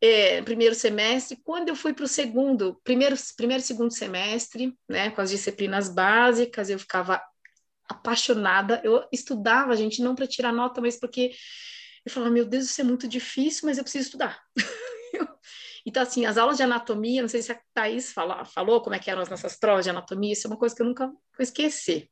é, 0.00 0.42
primeiro 0.42 0.74
semestre. 0.74 1.38
Quando 1.44 1.68
eu 1.68 1.76
fui 1.76 1.92
para 1.92 2.04
o 2.04 2.08
segundo, 2.08 2.80
primeiro, 2.82 3.14
primeiro 3.36 3.62
segundo 3.62 3.92
semestre, 3.92 4.76
né, 4.88 5.10
com 5.10 5.20
as 5.20 5.30
disciplinas 5.30 5.88
básicas, 5.88 6.68
eu 6.68 6.80
ficava 6.80 7.22
apaixonada. 7.88 8.80
Eu 8.82 9.06
estudava, 9.12 9.76
gente, 9.76 10.02
não 10.02 10.16
para 10.16 10.26
tirar 10.26 10.52
nota, 10.52 10.80
mas 10.80 10.98
porque 10.98 11.32
eu 12.04 12.10
falava, 12.10 12.32
meu 12.32 12.44
Deus, 12.44 12.64
isso 12.64 12.80
é 12.80 12.84
muito 12.84 13.06
difícil, 13.06 13.66
mas 13.66 13.78
eu 13.78 13.84
preciso 13.84 14.06
estudar. 14.06 14.40
Então, 15.86 16.02
assim, 16.02 16.26
as 16.26 16.36
aulas 16.36 16.56
de 16.56 16.62
anatomia, 16.62 17.22
não 17.22 17.28
sei 17.28 17.42
se 17.42 17.52
a 17.52 17.60
Thais 17.74 18.12
fala, 18.12 18.44
falou 18.44 18.80
como 18.80 18.94
é 18.94 18.98
que 18.98 19.10
eram 19.10 19.22
as 19.22 19.28
nossas 19.28 19.56
provas 19.56 19.84
de 19.84 19.90
anatomia, 19.90 20.32
isso 20.32 20.46
é 20.46 20.50
uma 20.50 20.56
coisa 20.56 20.74
que 20.74 20.82
eu 20.82 20.86
nunca 20.86 21.06
vou 21.06 21.18
esquecer. 21.40 22.08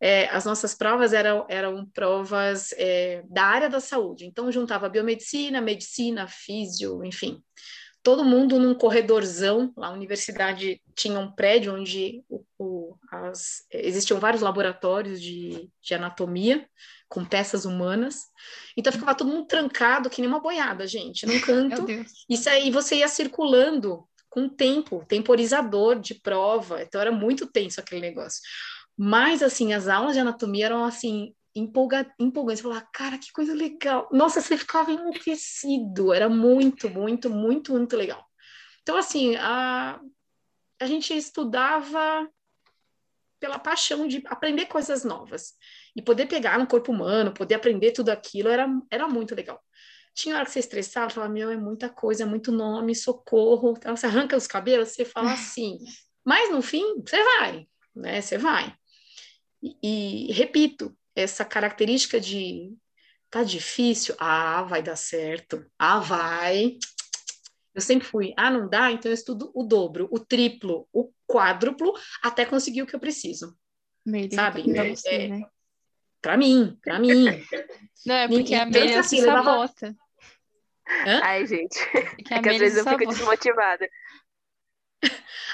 É, 0.00 0.28
as 0.28 0.44
nossas 0.44 0.74
provas 0.74 1.12
eram, 1.12 1.44
eram 1.48 1.84
provas 1.86 2.72
é, 2.76 3.22
da 3.28 3.44
área 3.44 3.68
da 3.68 3.80
saúde, 3.80 4.26
então 4.26 4.52
juntava 4.52 4.88
biomedicina, 4.88 5.60
medicina, 5.60 6.28
físio, 6.28 7.04
enfim, 7.04 7.42
todo 8.02 8.24
mundo 8.24 8.58
num 8.58 8.74
corredorzão. 8.74 9.72
A 9.76 9.90
universidade 9.90 10.80
tinha 10.94 11.18
um 11.18 11.30
prédio 11.30 11.74
onde 11.74 12.22
o, 12.28 12.44
o, 12.58 12.96
as, 13.10 13.64
existiam 13.70 14.20
vários 14.20 14.42
laboratórios 14.42 15.20
de, 15.20 15.70
de 15.82 15.94
anatomia 15.94 16.68
com 17.08 17.24
peças 17.24 17.64
humanas. 17.64 18.20
Então 18.76 18.92
ficava 18.92 19.14
todo 19.14 19.30
mundo 19.30 19.46
trancado, 19.46 20.10
que 20.10 20.20
nem 20.20 20.28
uma 20.28 20.40
boiada, 20.40 20.86
gente, 20.86 21.26
num 21.26 21.40
canto. 21.40 21.86
Isso 22.28 22.48
aí 22.48 22.70
você 22.70 22.96
ia 22.96 23.08
circulando 23.08 24.04
com 24.28 24.48
tempo, 24.48 25.04
temporizador 25.08 25.98
de 25.98 26.14
prova. 26.14 26.82
Então 26.82 27.00
era 27.00 27.10
muito 27.10 27.46
tenso 27.46 27.80
aquele 27.80 28.00
negócio. 28.00 28.40
Mas 28.96 29.42
assim, 29.42 29.72
as 29.72 29.88
aulas 29.88 30.14
de 30.14 30.20
anatomia 30.20 30.66
eram 30.66 30.84
assim 30.84 31.32
empolga, 31.58 32.12
empolgante. 32.18 32.58
Você 32.58 32.62
falava, 32.62 32.88
cara, 32.92 33.18
que 33.18 33.32
coisa 33.32 33.54
legal. 33.54 34.08
Nossa, 34.12 34.40
você 34.40 34.56
ficava 34.56 34.92
enlouquecido. 34.92 36.12
Era 36.12 36.28
muito, 36.28 36.88
muito, 36.88 37.30
muito, 37.30 37.72
muito 37.72 37.96
legal. 37.96 38.24
Então, 38.82 38.96
assim, 38.96 39.36
a, 39.36 40.00
a 40.80 40.86
gente 40.86 41.16
estudava 41.16 42.28
pela 43.40 43.58
paixão 43.58 44.06
de 44.06 44.22
aprender 44.26 44.66
coisas 44.66 45.04
novas. 45.04 45.54
E 45.94 46.02
poder 46.02 46.26
pegar 46.26 46.58
no 46.58 46.66
corpo 46.66 46.92
humano, 46.92 47.32
poder 47.32 47.54
aprender 47.54 47.92
tudo 47.92 48.10
aquilo, 48.10 48.48
era, 48.48 48.68
era 48.90 49.08
muito 49.08 49.34
legal. 49.34 49.60
Tinha 50.14 50.36
hora 50.36 50.44
que 50.44 50.50
você 50.50 50.58
estressava, 50.58 51.10
falava, 51.10 51.32
meu, 51.32 51.50
é 51.50 51.56
muita 51.56 51.88
coisa, 51.88 52.24
é 52.24 52.26
muito 52.26 52.50
nome, 52.50 52.94
socorro. 52.94 53.74
Então, 53.76 53.96
você 53.96 54.06
arranca 54.06 54.36
os 54.36 54.46
cabelos, 54.46 54.90
você 54.90 55.04
fala 55.04 55.32
assim. 55.34 55.78
Mas, 56.24 56.50
no 56.50 56.60
fim, 56.60 56.84
você 57.00 57.22
vai, 57.22 57.68
né? 57.94 58.20
Você 58.20 58.36
vai. 58.36 58.74
E, 59.62 60.30
e 60.30 60.32
repito, 60.32 60.96
essa 61.20 61.44
característica 61.44 62.20
de 62.20 62.76
tá 63.30 63.42
difícil, 63.42 64.14
ah, 64.18 64.62
vai 64.62 64.82
dar 64.82 64.96
certo, 64.96 65.64
ah, 65.78 65.98
vai. 65.98 66.78
Eu 67.74 67.80
sempre 67.80 68.06
fui, 68.06 68.32
ah, 68.36 68.50
não 68.50 68.68
dá, 68.68 68.90
então 68.90 69.10
eu 69.10 69.14
estudo 69.14 69.50
o 69.54 69.62
dobro, 69.62 70.08
o 70.10 70.18
triplo, 70.18 70.88
o 70.92 71.12
quádruplo, 71.26 71.92
até 72.22 72.44
conseguir 72.44 72.82
o 72.82 72.86
que 72.86 72.96
eu 72.96 73.00
preciso. 73.00 73.56
Meio 74.04 74.34
sabe? 74.34 74.62
É, 74.76 74.94
você, 74.94 75.08
é, 75.08 75.28
né? 75.28 75.46
Pra 76.20 76.36
mim, 76.36 76.76
pra 76.82 76.98
mim. 76.98 77.24
Não, 78.06 78.14
é 78.14 78.28
porque 78.28 78.54
a 78.54 78.62
Amélia 78.62 79.00
assim, 79.00 79.18
se 79.18 79.24
sabota. 79.24 79.94
Hã? 81.06 81.20
Ai, 81.22 81.46
gente. 81.46 81.78
É, 82.30 82.38
é 82.38 82.42
que 82.42 82.48
às 82.48 82.58
vezes 82.58 82.78
eu 82.78 82.84
fico 82.84 83.06
desmotivada. 83.06 83.88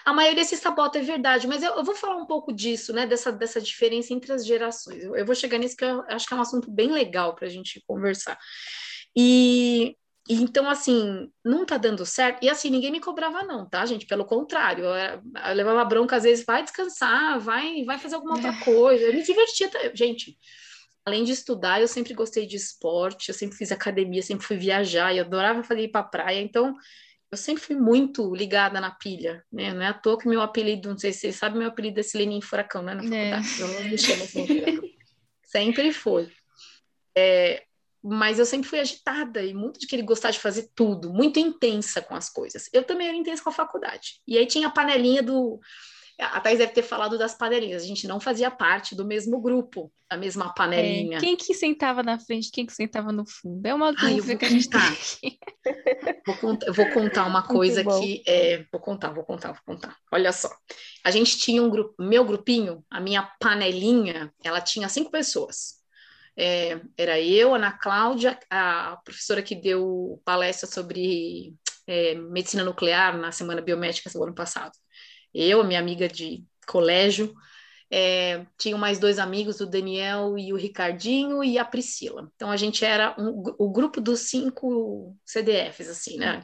A 0.05 0.13
maioria 0.13 0.45
se 0.45 0.57
sabota, 0.57 0.99
é 0.99 1.03
verdade, 1.03 1.47
mas 1.47 1.63
eu, 1.63 1.75
eu, 1.75 1.85
vou 1.85 1.95
falar 1.95 2.17
um 2.17 2.27
pouco 2.27 2.53
disso, 2.53 2.93
né? 2.93 3.07
Dessa, 3.07 3.33
dessa 3.33 3.61
diferença 3.61 4.13
entre 4.13 4.33
as 4.33 4.45
gerações. 4.45 5.03
Eu, 5.03 5.17
eu 5.17 5.25
vou 5.25 5.35
chegar 5.35 5.59
nisso 5.59 5.77
que 5.77 5.85
eu 5.85 6.03
acho 6.09 6.27
que 6.27 6.35
é 6.35 6.37
um 6.37 6.43
assunto 6.43 6.71
bem 6.71 6.93
legal 6.93 7.35
para 7.35 7.47
a 7.47 7.51
gente 7.51 7.83
conversar. 7.87 8.39
E, 9.17 9.97
e, 10.29 10.35
então, 10.43 10.69
assim, 10.69 11.31
não 11.45 11.65
tá 11.65 11.77
dando 11.77 12.05
certo. 12.05 12.45
E 12.45 12.51
assim, 12.51 12.71
ninguém 12.71 12.91
me 12.91 13.01
cobrava, 13.01 13.43
não, 13.45 13.69
tá, 13.69 13.85
gente? 13.87 14.07
Pelo 14.07 14.25
contrário, 14.25 14.85
eu, 14.85 15.23
eu 15.49 15.55
levava 15.55 15.85
bronca, 15.85 16.17
às 16.17 16.25
vezes, 16.25 16.45
vai 16.45 16.63
descansar, 16.63 17.39
vai, 17.41 17.85
vai 17.85 17.99
fazer 17.99 18.17
alguma 18.17 18.35
outra 18.35 18.51
é. 18.51 18.65
coisa. 18.65 19.05
Eu 19.05 19.15
me 19.15 19.23
divertia, 19.23 19.71
gente 19.95 20.37
além 21.07 21.23
de 21.25 21.33
estudar, 21.33 21.81
eu 21.81 21.89
sempre 21.89 22.15
gostei 22.15 22.47
de 22.47 22.57
esporte, 22.57 23.29
eu 23.29 23.35
sempre 23.35 23.57
fiz 23.59 23.71
academia, 23.71 24.23
sempre 24.23 24.47
fui 24.47 24.57
viajar, 24.57 25.15
eu 25.15 25.25
adorava 25.25 25.63
fazer 25.63 25.83
ir 25.83 25.89
para 25.89 26.03
praia, 26.03 26.41
então 26.41 26.75
eu 27.31 27.39
sempre 27.39 27.63
fui 27.63 27.77
muito 27.77 28.35
ligada 28.35 28.81
na 28.81 28.91
pilha, 28.91 29.45
né? 29.53 29.73
Não 29.73 29.83
é 29.83 29.89
à 29.89 29.95
toa 29.95 30.19
que 30.19 30.29
meu 30.29 30.41
apelido, 30.41 30.89
não 30.89 30.99
sei 30.99 31.13
se 31.13 31.21
vocês 31.21 31.37
sabem, 31.37 31.59
meu 31.59 31.69
apelido 31.69 32.01
é 32.01 32.03
Silene 32.03 32.41
Furacão, 32.41 32.83
né? 32.83 32.95
Na 32.95 33.03
é. 33.03 33.43
faculdade. 33.43 33.61
É. 33.61 33.63
Eu 33.63 33.69
não 33.69 33.91
me 33.91 33.99
chamo 33.99 34.25
assim. 34.25 34.97
sempre 35.43 35.93
foi. 35.93 36.33
É, 37.17 37.65
mas 38.03 38.39
eu 38.39 38.45
sempre 38.45 38.69
fui 38.69 38.79
agitada 38.79 39.43
e 39.43 39.55
muito 39.55 39.81
de 39.81 39.87
querer 39.87 40.03
gostar 40.03 40.31
de 40.31 40.39
fazer 40.39 40.71
tudo, 40.75 41.13
muito 41.13 41.39
intensa 41.39 42.03
com 42.03 42.15
as 42.15 42.29
coisas. 42.29 42.69
Eu 42.73 42.85
também 42.85 43.09
era 43.09 43.17
intensa 43.17 43.43
com 43.43 43.51
a 43.51 43.53
faculdade. 43.53 44.21
E 44.27 44.37
aí 44.37 44.47
tinha 44.47 44.69
a 44.69 44.71
panelinha 44.71 45.23
do 45.23 45.59
a 46.19 46.41
Thais 46.41 46.59
deve 46.59 46.73
ter 46.73 46.83
falado 46.83 47.19
das 47.19 47.35
panelinhas. 47.35 47.83
A 47.83 47.87
gente 47.87 48.07
não 48.07 48.21
fazia 48.21 48.51
parte 48.51 48.95
do 48.95 49.05
mesmo 49.05 49.41
grupo, 49.41 49.93
da 50.09 50.17
mesma 50.17 50.55
panelinha. 50.55 51.19
É, 51.19 51.21
quem 51.21 51.37
que 51.37 51.53
sentava 51.55 52.03
na 52.03 52.19
frente, 52.19 52.51
quem 52.53 52.65
que 52.65 52.73
sentava 52.73 53.11
no 53.11 53.27
fundo? 53.27 53.67
É 53.67 53.75
uma 53.75 53.93
dúvida 53.93 54.33
Ai, 54.33 54.37
que 54.37 54.45
a 54.45 54.49
gente 54.49 54.69
tem 54.71 55.39
vou 56.25 56.37
contar, 56.37 56.73
vou 56.73 56.91
contar 56.91 57.27
uma 57.27 57.43
coisa 57.43 57.85
que 57.85 58.23
é, 58.27 58.65
vou 58.71 58.81
contar, 58.81 59.11
vou 59.11 59.25
contar, 59.25 59.53
vou 59.53 59.63
contar. 59.75 59.97
Olha 60.13 60.33
só, 60.33 60.51
a 61.03 61.11
gente 61.11 61.37
tinha 61.39 61.63
um 61.63 61.69
grupo, 61.69 61.95
meu 61.99 62.25
grupinho, 62.25 62.85
a 62.89 63.01
minha 63.01 63.23
panelinha, 63.41 64.33
ela 64.43 64.61
tinha 64.61 64.89
cinco 64.89 65.11
pessoas. 65.11 65.83
É, 66.37 66.81
era 66.97 67.21
eu, 67.21 67.55
Ana 67.55 67.73
Cláudia, 67.73 68.39
a 68.51 68.99
professora 69.05 69.43
que 69.43 69.55
deu 69.55 70.21
palestra 70.25 70.69
sobre 70.69 71.55
é, 71.87 72.15
medicina 72.15 72.65
nuclear 72.65 73.17
na 73.17 73.33
semana 73.33 73.61
biomédica 73.61 74.11
do 74.11 74.23
ano 74.23 74.35
passado 74.35 74.73
eu, 75.35 75.65
minha 75.65 75.81
amiga 75.81 76.09
de 76.09 76.45
colégio, 76.67 77.35
é, 77.91 78.47
tinham 78.59 78.79
mais 78.79 78.99
dois 78.99 79.19
amigos, 79.19 79.61
o 79.61 79.67
Daniel 79.67 80.39
e 80.39 80.53
o 80.53 80.57
Ricardinho 80.57 81.45
e 81.45 81.59
a 81.59 81.65
Priscila. 81.65 82.31
Então 82.35 82.51
a 82.51 82.57
gente 82.57 82.85
era 82.85 83.15
um, 83.19 83.43
o 83.59 83.71
grupo 83.71 84.01
dos 84.01 84.21
cinco 84.21 85.17
CDFs, 85.25 85.89
assim, 85.89 86.17
né? 86.17 86.43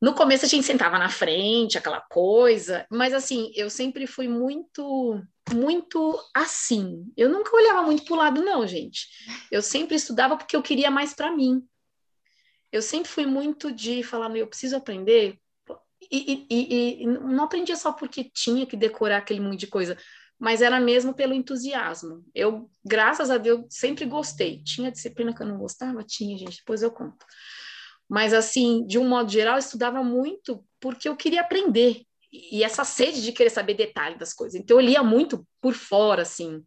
No 0.00 0.14
começo 0.14 0.44
a 0.44 0.48
gente 0.48 0.66
sentava 0.66 0.98
na 0.98 1.08
frente, 1.08 1.78
aquela 1.78 2.00
coisa, 2.00 2.86
mas 2.90 3.14
assim, 3.14 3.50
eu 3.54 3.70
sempre 3.70 4.06
fui 4.06 4.28
muito, 4.28 5.20
muito 5.52 6.18
assim. 6.34 7.10
Eu 7.16 7.30
nunca 7.30 7.56
olhava 7.56 7.82
muito 7.82 8.04
para 8.04 8.14
o 8.14 8.18
lado, 8.18 8.42
não, 8.42 8.66
gente. 8.66 9.06
Eu 9.50 9.62
sempre 9.62 9.96
estudava 9.96 10.36
porque 10.36 10.54
eu 10.54 10.62
queria 10.62 10.90
mais 10.90 11.14
para 11.14 11.34
mim. 11.34 11.66
Eu 12.70 12.82
sempre 12.82 13.08
fui 13.08 13.24
muito 13.24 13.72
de 13.72 14.02
falar, 14.02 14.34
eu 14.36 14.46
preciso 14.46 14.76
aprender 14.76 15.38
E, 16.10 16.46
e, 16.48 17.02
e, 17.02 17.06
não 17.06 17.44
aprendia 17.44 17.76
só 17.76 17.92
porque 17.92 18.30
tinha 18.32 18.66
que 18.66 18.76
decorar 18.76 19.18
aquele 19.18 19.40
monte 19.40 19.60
de 19.60 19.66
coisa, 19.66 19.96
mas 20.38 20.62
era 20.62 20.78
mesmo 20.78 21.14
pelo 21.14 21.34
entusiasmo. 21.34 22.24
Eu, 22.34 22.70
graças 22.84 23.30
a 23.30 23.38
Deus, 23.38 23.64
sempre 23.70 24.04
gostei. 24.04 24.62
Tinha 24.62 24.90
disciplina 24.90 25.34
que 25.34 25.42
eu 25.42 25.46
não 25.46 25.58
gostava? 25.58 26.04
Tinha, 26.04 26.36
gente, 26.36 26.58
depois 26.58 26.82
eu 26.82 26.90
conto. 26.90 27.24
Mas, 28.08 28.32
assim, 28.32 28.86
de 28.86 28.98
um 28.98 29.08
modo 29.08 29.30
geral, 29.30 29.54
eu 29.54 29.60
estudava 29.60 30.02
muito 30.04 30.64
porque 30.80 31.08
eu 31.08 31.16
queria 31.16 31.40
aprender. 31.40 32.02
E 32.30 32.62
essa 32.62 32.84
sede 32.84 33.22
de 33.22 33.32
querer 33.32 33.50
saber 33.50 33.74
detalhe 33.74 34.18
das 34.18 34.34
coisas. 34.34 34.60
Então, 34.60 34.78
eu 34.78 34.86
lia 34.86 35.02
muito 35.02 35.46
por 35.60 35.72
fora, 35.72 36.22
assim. 36.22 36.62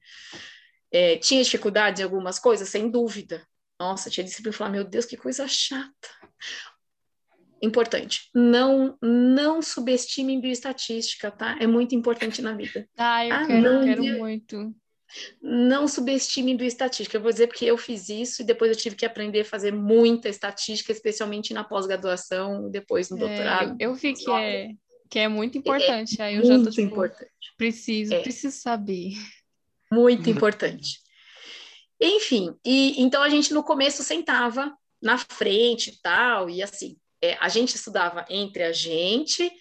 É, 0.92 1.18
tinha 1.18 1.44
dificuldade 1.44 2.02
em 2.02 2.06
algumas 2.06 2.40
coisas, 2.40 2.68
sem 2.68 2.90
dúvida. 2.90 3.46
Nossa, 3.80 4.10
tinha 4.10 4.24
disciplina 4.24 4.54
e 4.54 4.58
falar, 4.58 4.72
meu 4.72 4.84
Deus, 4.84 5.06
que 5.06 5.16
coisa 5.16 5.48
chata 5.48 6.10
importante. 7.62 8.30
Não 8.34 8.98
não 9.02 9.62
subestimem 9.62 10.40
bioestatística, 10.40 11.32
tá? 11.32 11.58
É 11.60 11.68
muito 11.68 11.96
importante 11.96 12.42
na 12.42 12.54
vida. 12.54 12.88
Ah, 12.98 13.26
eu 13.26 13.34
ah, 13.34 13.46
quero, 13.46 13.62
não, 13.62 13.84
quero 13.86 14.04
muito. 14.04 14.76
Não 15.42 15.88
subestimem 15.88 16.56
bioestatística. 16.56 17.18
Eu 17.18 17.22
vou 17.22 17.32
dizer 17.32 17.48
porque 17.48 17.66
eu 17.66 17.78
fiz 17.78 18.10
isso 18.10 18.42
e 18.42 18.46
depois 18.46 18.72
eu 18.72 18.78
tive 18.78 18.96
que 18.96 19.06
aprender 19.06 19.42
a 19.42 19.46
fazer 19.46 19.72
muita 19.72 20.30
estatística, 20.30 20.92
especialmente 20.92 21.54
na 21.54 21.64
pós-graduação, 21.64 22.70
depois 22.70 23.10
no 23.10 23.18
é, 23.18 23.20
doutorado. 23.20 23.76
Eu 23.80 23.96
vi 23.96 24.14
que 24.14 24.30
é, 24.30 24.70
que 25.10 25.20
é 25.20 25.28
muito 25.28 25.58
importante. 25.58 26.22
É 26.22 26.26
Aí 26.26 26.36
eu 26.36 26.46
já 26.46 26.58
tô 26.64 26.70
tipo, 26.70 26.82
importante. 26.82 27.32
preciso, 27.58 28.14
é. 28.14 28.22
preciso 28.22 28.56
saber. 28.56 29.14
Muito 29.92 30.30
importante. 30.30 31.00
Enfim, 32.00 32.54
e 32.64 33.02
então 33.02 33.22
a 33.22 33.30
gente 33.30 33.54
no 33.54 33.64
começo 33.64 34.04
sentava 34.04 34.74
na 35.02 35.18
frente 35.18 35.90
e 35.90 36.02
tal, 36.02 36.50
e 36.50 36.62
assim, 36.62 36.96
é, 37.22 37.38
a 37.40 37.50
gente 37.50 37.76
estudava 37.76 38.26
entre 38.30 38.64
a 38.64 38.72
gente, 38.72 39.52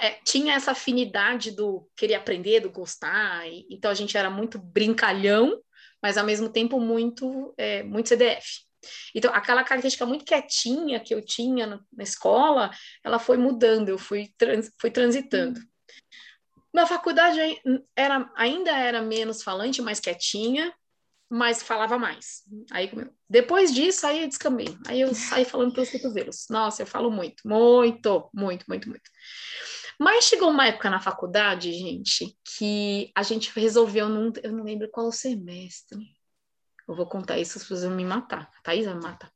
é, 0.00 0.10
tinha 0.24 0.54
essa 0.54 0.72
afinidade 0.72 1.50
do 1.50 1.88
querer 1.96 2.14
aprender, 2.14 2.60
do 2.60 2.70
gostar, 2.70 3.46
e, 3.48 3.66
então 3.70 3.90
a 3.90 3.94
gente 3.94 4.16
era 4.16 4.30
muito 4.30 4.58
brincalhão, 4.58 5.60
mas 6.02 6.16
ao 6.16 6.24
mesmo 6.24 6.48
tempo 6.48 6.80
muito, 6.80 7.54
é, 7.56 7.82
muito 7.82 8.08
CDF. 8.08 8.64
Então, 9.14 9.32
aquela 9.32 9.64
característica 9.64 10.04
muito 10.04 10.24
quietinha 10.24 11.00
que 11.00 11.14
eu 11.14 11.24
tinha 11.24 11.66
no, 11.66 11.80
na 11.92 12.02
escola, 12.02 12.70
ela 13.02 13.18
foi 13.18 13.36
mudando, 13.36 13.88
eu 13.88 13.98
fui, 13.98 14.32
trans, 14.36 14.70
fui 14.78 14.90
transitando. 14.90 15.60
Na 16.72 16.86
faculdade 16.86 17.38
era, 17.94 18.30
ainda 18.36 18.70
era 18.70 19.00
menos 19.00 19.42
falante, 19.42 19.80
mais 19.80 20.00
quietinha, 20.00 20.74
mas 21.34 21.64
falava 21.64 21.98
mais. 21.98 22.44
Aí, 22.70 22.88
depois 23.28 23.74
disso, 23.74 24.06
aí 24.06 24.22
eu 24.22 24.28
descambei. 24.28 24.68
Aí 24.86 25.00
eu 25.00 25.12
saí 25.12 25.44
falando 25.44 25.74
pelos 25.74 25.90
cotovelos. 25.90 26.46
Nossa, 26.48 26.82
eu 26.82 26.86
falo 26.86 27.10
muito, 27.10 27.42
muito, 27.44 28.30
muito, 28.32 28.64
muito, 28.68 28.88
muito. 28.88 29.10
Mas 29.98 30.26
chegou 30.26 30.48
uma 30.48 30.68
época 30.68 30.88
na 30.88 31.00
faculdade, 31.00 31.72
gente, 31.72 32.38
que 32.56 33.10
a 33.16 33.24
gente 33.24 33.50
resolveu, 33.52 34.08
num, 34.08 34.32
eu 34.44 34.52
não 34.52 34.62
lembro 34.62 34.88
qual 34.92 35.10
semestre. 35.10 35.98
Eu 36.86 36.94
vou 36.94 37.06
contar 37.06 37.36
isso, 37.36 37.58
se 37.58 37.66
vocês 37.66 37.82
vão 37.82 37.96
me 37.96 38.04
matar. 38.04 38.48
A 38.56 38.62
Thaís 38.62 38.84
vai 38.86 38.94
me 38.94 39.02
matar. 39.02 39.32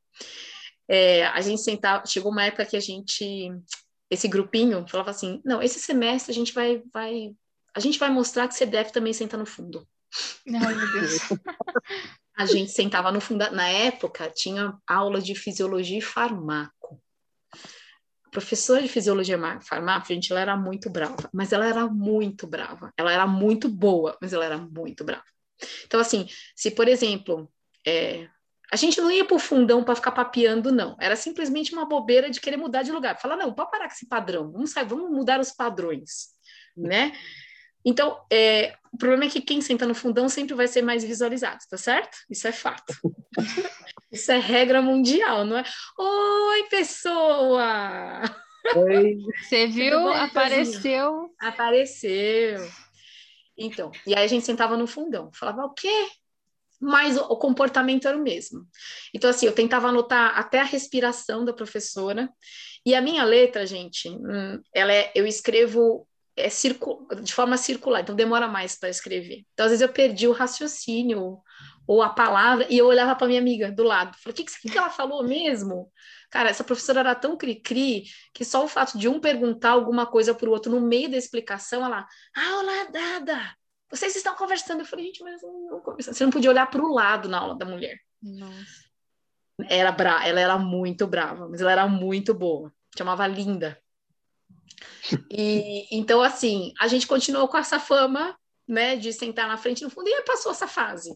É, 0.86 1.26
a 1.26 1.40
gente 1.40 1.60
sentava, 1.60 2.06
chegou 2.06 2.30
uma 2.30 2.44
época 2.44 2.64
que 2.64 2.76
a 2.76 2.80
gente, 2.80 3.50
esse 4.08 4.28
grupinho, 4.28 4.86
falava 4.86 5.10
assim: 5.10 5.42
não, 5.44 5.60
esse 5.60 5.80
semestre 5.80 6.30
a 6.30 6.34
gente 6.34 6.52
vai, 6.52 6.80
vai, 6.92 7.34
a 7.74 7.80
gente 7.80 7.98
vai 7.98 8.08
mostrar 8.08 8.46
que 8.46 8.54
você 8.54 8.64
deve 8.64 8.92
também 8.92 9.12
sentar 9.12 9.38
no 9.38 9.46
fundo. 9.46 9.84
Ai, 10.46 10.74
meu 10.74 10.92
Deus. 10.92 11.18
A 12.36 12.46
gente 12.46 12.70
sentava 12.70 13.10
no 13.10 13.20
fundo. 13.20 13.50
Na 13.50 13.68
época, 13.68 14.30
tinha 14.30 14.76
aula 14.86 15.20
de 15.20 15.34
fisiologia 15.34 15.98
e 15.98 16.02
farmaco. 16.02 17.02
A 18.24 18.30
professora 18.30 18.80
de 18.80 18.88
fisiologia 18.88 19.36
e 19.36 19.64
farmaco, 19.64 20.06
gente, 20.06 20.30
ela 20.30 20.40
era 20.40 20.56
muito 20.56 20.88
brava, 20.88 21.28
mas 21.32 21.52
ela 21.52 21.66
era 21.66 21.86
muito 21.88 22.46
brava. 22.46 22.92
Ela 22.96 23.12
era 23.12 23.26
muito 23.26 23.68
boa, 23.68 24.16
mas 24.20 24.32
ela 24.32 24.44
era 24.44 24.56
muito 24.56 25.04
brava. 25.04 25.24
Então, 25.84 25.98
assim, 25.98 26.28
se, 26.54 26.70
por 26.70 26.86
exemplo, 26.86 27.50
é, 27.84 28.28
a 28.70 28.76
gente 28.76 29.00
não 29.00 29.10
ia 29.10 29.24
para 29.24 29.36
o 29.36 29.40
fundão 29.40 29.82
para 29.82 29.96
ficar 29.96 30.12
papeando, 30.12 30.70
não. 30.70 30.96
Era 31.00 31.16
simplesmente 31.16 31.72
uma 31.72 31.86
bobeira 31.86 32.30
de 32.30 32.40
querer 32.40 32.56
mudar 32.56 32.82
de 32.82 32.92
lugar. 32.92 33.18
Falar, 33.18 33.36
não, 33.36 33.52
pode 33.52 33.70
parar 33.70 33.88
com 33.88 33.94
esse 33.94 34.06
padrão, 34.06 34.52
vamos, 34.52 34.70
sair, 34.70 34.86
vamos 34.86 35.10
mudar 35.10 35.40
os 35.40 35.50
padrões, 35.50 36.28
né? 36.76 37.12
Então, 37.84 38.20
é, 38.30 38.74
o 38.92 38.98
problema 38.98 39.24
é 39.24 39.28
que 39.28 39.40
quem 39.40 39.60
senta 39.60 39.86
no 39.86 39.94
fundão 39.94 40.28
sempre 40.28 40.54
vai 40.54 40.66
ser 40.66 40.82
mais 40.82 41.04
visualizado, 41.04 41.58
tá 41.70 41.76
certo? 41.76 42.18
Isso 42.30 42.46
é 42.46 42.52
fato. 42.52 42.92
Isso 44.10 44.32
é 44.32 44.38
regra 44.38 44.80
mundial, 44.80 45.44
não 45.44 45.58
é? 45.58 45.64
Oi, 45.98 46.62
pessoa! 46.70 48.22
Oi. 48.74 49.18
Você 49.42 49.66
viu? 49.66 50.00
Bom, 50.00 50.10
Apareceu. 50.10 51.34
Apareceu. 51.38 52.68
Então, 53.56 53.90
e 54.06 54.14
aí 54.14 54.24
a 54.24 54.28
gente 54.28 54.46
sentava 54.46 54.76
no 54.76 54.86
fundão, 54.86 55.30
falava 55.32 55.64
o 55.64 55.74
quê? 55.74 56.08
Mas 56.80 57.16
o, 57.16 57.22
o 57.22 57.36
comportamento 57.36 58.06
era 58.06 58.16
o 58.16 58.22
mesmo. 58.22 58.66
Então, 59.12 59.28
assim, 59.28 59.46
eu 59.46 59.54
tentava 59.54 59.88
anotar 59.88 60.38
até 60.38 60.60
a 60.60 60.64
respiração 60.64 61.44
da 61.44 61.52
professora. 61.52 62.30
E 62.86 62.94
a 62.94 63.02
minha 63.02 63.24
letra, 63.24 63.66
gente, 63.66 64.08
hum, 64.08 64.62
ela 64.72 64.92
é, 64.92 65.10
eu 65.14 65.26
escrevo 65.26 66.06
é 66.38 66.48
circu 66.48 67.06
de 67.22 67.32
forma 67.32 67.56
circular, 67.56 68.00
então 68.00 68.14
demora 68.14 68.48
mais 68.48 68.78
para 68.78 68.88
escrever. 68.88 69.44
Então, 69.52 69.66
às 69.66 69.72
vezes, 69.72 69.82
eu 69.82 69.92
perdi 69.92 70.26
o 70.26 70.32
raciocínio 70.32 71.38
ou 71.86 72.02
a 72.02 72.10
palavra 72.10 72.66
e 72.68 72.76
eu 72.76 72.86
olhava 72.86 73.16
para 73.16 73.26
minha 73.26 73.40
amiga 73.40 73.72
do 73.72 73.82
lado. 73.82 74.16
Falei, 74.18 74.32
o 74.32 74.36
que, 74.36 74.44
que, 74.44 74.70
que 74.70 74.78
ela 74.78 74.90
falou 74.90 75.26
mesmo? 75.26 75.90
Cara, 76.30 76.50
essa 76.50 76.62
professora 76.62 77.00
era 77.00 77.14
tão 77.14 77.36
cri-cri 77.36 78.04
que 78.34 78.44
só 78.44 78.64
o 78.64 78.68
fato 78.68 78.98
de 78.98 79.08
um 79.08 79.18
perguntar 79.18 79.70
alguma 79.70 80.06
coisa 80.06 80.34
para 80.34 80.48
o 80.48 80.52
outro 80.52 80.70
no 80.70 80.80
meio 80.80 81.10
da 81.10 81.16
explicação, 81.16 81.84
ela, 81.84 82.06
aula 82.36 82.90
dada, 82.92 83.56
vocês 83.90 84.14
estão 84.14 84.34
conversando. 84.34 84.80
Eu 84.80 84.86
falei, 84.86 85.06
gente, 85.06 85.22
mas 85.22 85.40
não 85.42 85.80
conversando. 85.80 86.14
Você 86.14 86.24
não 86.24 86.32
podia 86.32 86.50
olhar 86.50 86.66
para 86.66 86.82
o 86.82 86.92
lado 86.92 87.28
na 87.28 87.38
aula 87.38 87.56
da 87.56 87.64
mulher. 87.64 87.98
Nossa. 88.22 88.88
Era 89.68 89.90
bra... 89.90 90.26
Ela 90.26 90.40
era 90.40 90.58
muito 90.58 91.06
brava, 91.06 91.48
mas 91.48 91.60
ela 91.60 91.72
era 91.72 91.88
muito 91.88 92.34
boa. 92.34 92.72
Chamava 92.96 93.26
Linda. 93.26 93.80
E 95.30 95.86
então, 95.90 96.22
assim, 96.22 96.72
a 96.78 96.86
gente 96.88 97.06
continuou 97.06 97.48
com 97.48 97.58
essa 97.58 97.78
fama, 97.78 98.36
né, 98.66 98.96
de 98.96 99.12
sentar 99.12 99.48
na 99.48 99.56
frente 99.56 99.82
no 99.82 99.90
fundo, 99.90 100.08
e 100.08 100.14
aí 100.14 100.22
passou 100.24 100.52
essa 100.52 100.68
fase. 100.68 101.10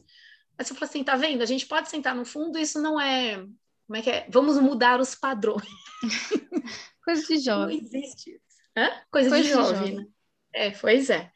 Aí 0.58 0.64
você 0.64 0.74
falou 0.74 0.88
assim, 0.88 1.04
tá 1.04 1.16
vendo? 1.16 1.42
A 1.42 1.46
gente 1.46 1.66
pode 1.66 1.88
sentar 1.88 2.14
no 2.14 2.24
fundo, 2.24 2.58
isso 2.58 2.80
não 2.80 3.00
é. 3.00 3.36
Como 3.86 3.96
é 3.96 4.02
que 4.02 4.10
é? 4.10 4.26
Vamos 4.30 4.58
mudar 4.58 5.00
os 5.00 5.14
padrões. 5.14 5.66
Coisa 7.04 7.26
de 7.26 7.38
jovem. 7.38 7.80
Não 7.80 7.84
existe. 7.84 8.40
Hã? 8.76 8.88
Coisa, 9.10 9.28
Coisa 9.28 9.36
de, 9.36 9.42
de 9.42 9.48
jovem, 9.48 9.74
jovem, 9.74 9.94
né? 9.96 10.06
É, 10.54 10.70
pois 10.70 11.10
é. 11.10 11.30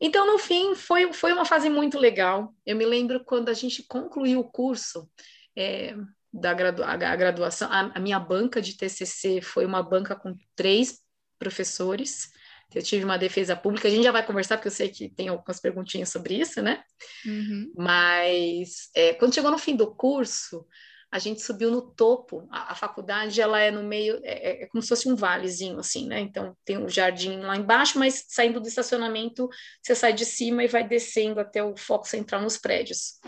Então, 0.00 0.26
no 0.26 0.38
fim, 0.38 0.74
foi, 0.74 1.12
foi 1.12 1.32
uma 1.32 1.44
fase 1.44 1.70
muito 1.70 1.98
legal. 1.98 2.54
Eu 2.66 2.76
me 2.76 2.84
lembro 2.84 3.24
quando 3.24 3.48
a 3.48 3.54
gente 3.54 3.82
concluiu 3.84 4.40
o 4.40 4.50
curso 4.50 5.08
é, 5.56 5.96
da 6.32 6.52
gradua 6.52 6.86
a 6.86 7.16
graduação, 7.16 7.68
a, 7.72 7.92
a, 7.94 8.00
minha 8.00 8.20
banca 8.20 8.60
de 8.60 8.76
TCC 8.76 9.40
foi 9.40 9.64
uma 9.64 9.82
banca 9.82 10.14
com 10.14 10.36
três 10.54 11.00
professores. 11.38 12.30
Eu 12.74 12.82
tive 12.82 13.04
uma 13.04 13.16
defesa 13.16 13.54
pública, 13.54 13.88
a 13.88 13.90
gente 13.90 14.02
já 14.02 14.12
vai 14.12 14.26
conversar, 14.26 14.56
porque 14.56 14.68
eu 14.68 14.72
sei 14.72 14.88
que 14.88 15.08
tem 15.08 15.28
algumas 15.28 15.60
perguntinhas 15.60 16.08
sobre 16.08 16.34
isso, 16.34 16.60
né? 16.60 16.82
Uhum. 17.24 17.72
Mas 17.76 18.90
é, 18.94 19.14
quando 19.14 19.34
chegou 19.34 19.50
no 19.50 19.58
fim 19.58 19.76
do 19.76 19.94
curso, 19.94 20.66
a 21.10 21.18
gente 21.18 21.40
subiu 21.40 21.70
no 21.70 21.80
topo. 21.80 22.46
A, 22.50 22.72
a 22.72 22.74
faculdade, 22.74 23.40
ela 23.40 23.60
é 23.60 23.70
no 23.70 23.82
meio, 23.82 24.20
é, 24.22 24.32
é, 24.32 24.62
é, 24.62 24.66
como 24.66 24.82
se 24.82 24.88
fosse 24.88 25.08
um 25.08 25.14
valezinho, 25.14 25.78
assim, 25.78 26.06
né? 26.08 26.20
Então, 26.20 26.56
tem 26.64 26.76
um 26.76 26.88
jardim 26.88 27.38
lá 27.38 27.56
embaixo, 27.56 27.98
mas 27.98 28.24
saindo 28.28 28.60
do 28.60 28.68
estacionamento, 28.68 29.48
você 29.80 29.94
sai 29.94 30.12
de 30.12 30.24
cima 30.24 30.64
e 30.64 30.68
vai 30.68 30.86
descendo 30.86 31.40
até 31.40 31.62
o 31.62 31.76
foco 31.76 32.06
central 32.06 32.42
nos 32.42 32.58
prédios. 32.58 33.20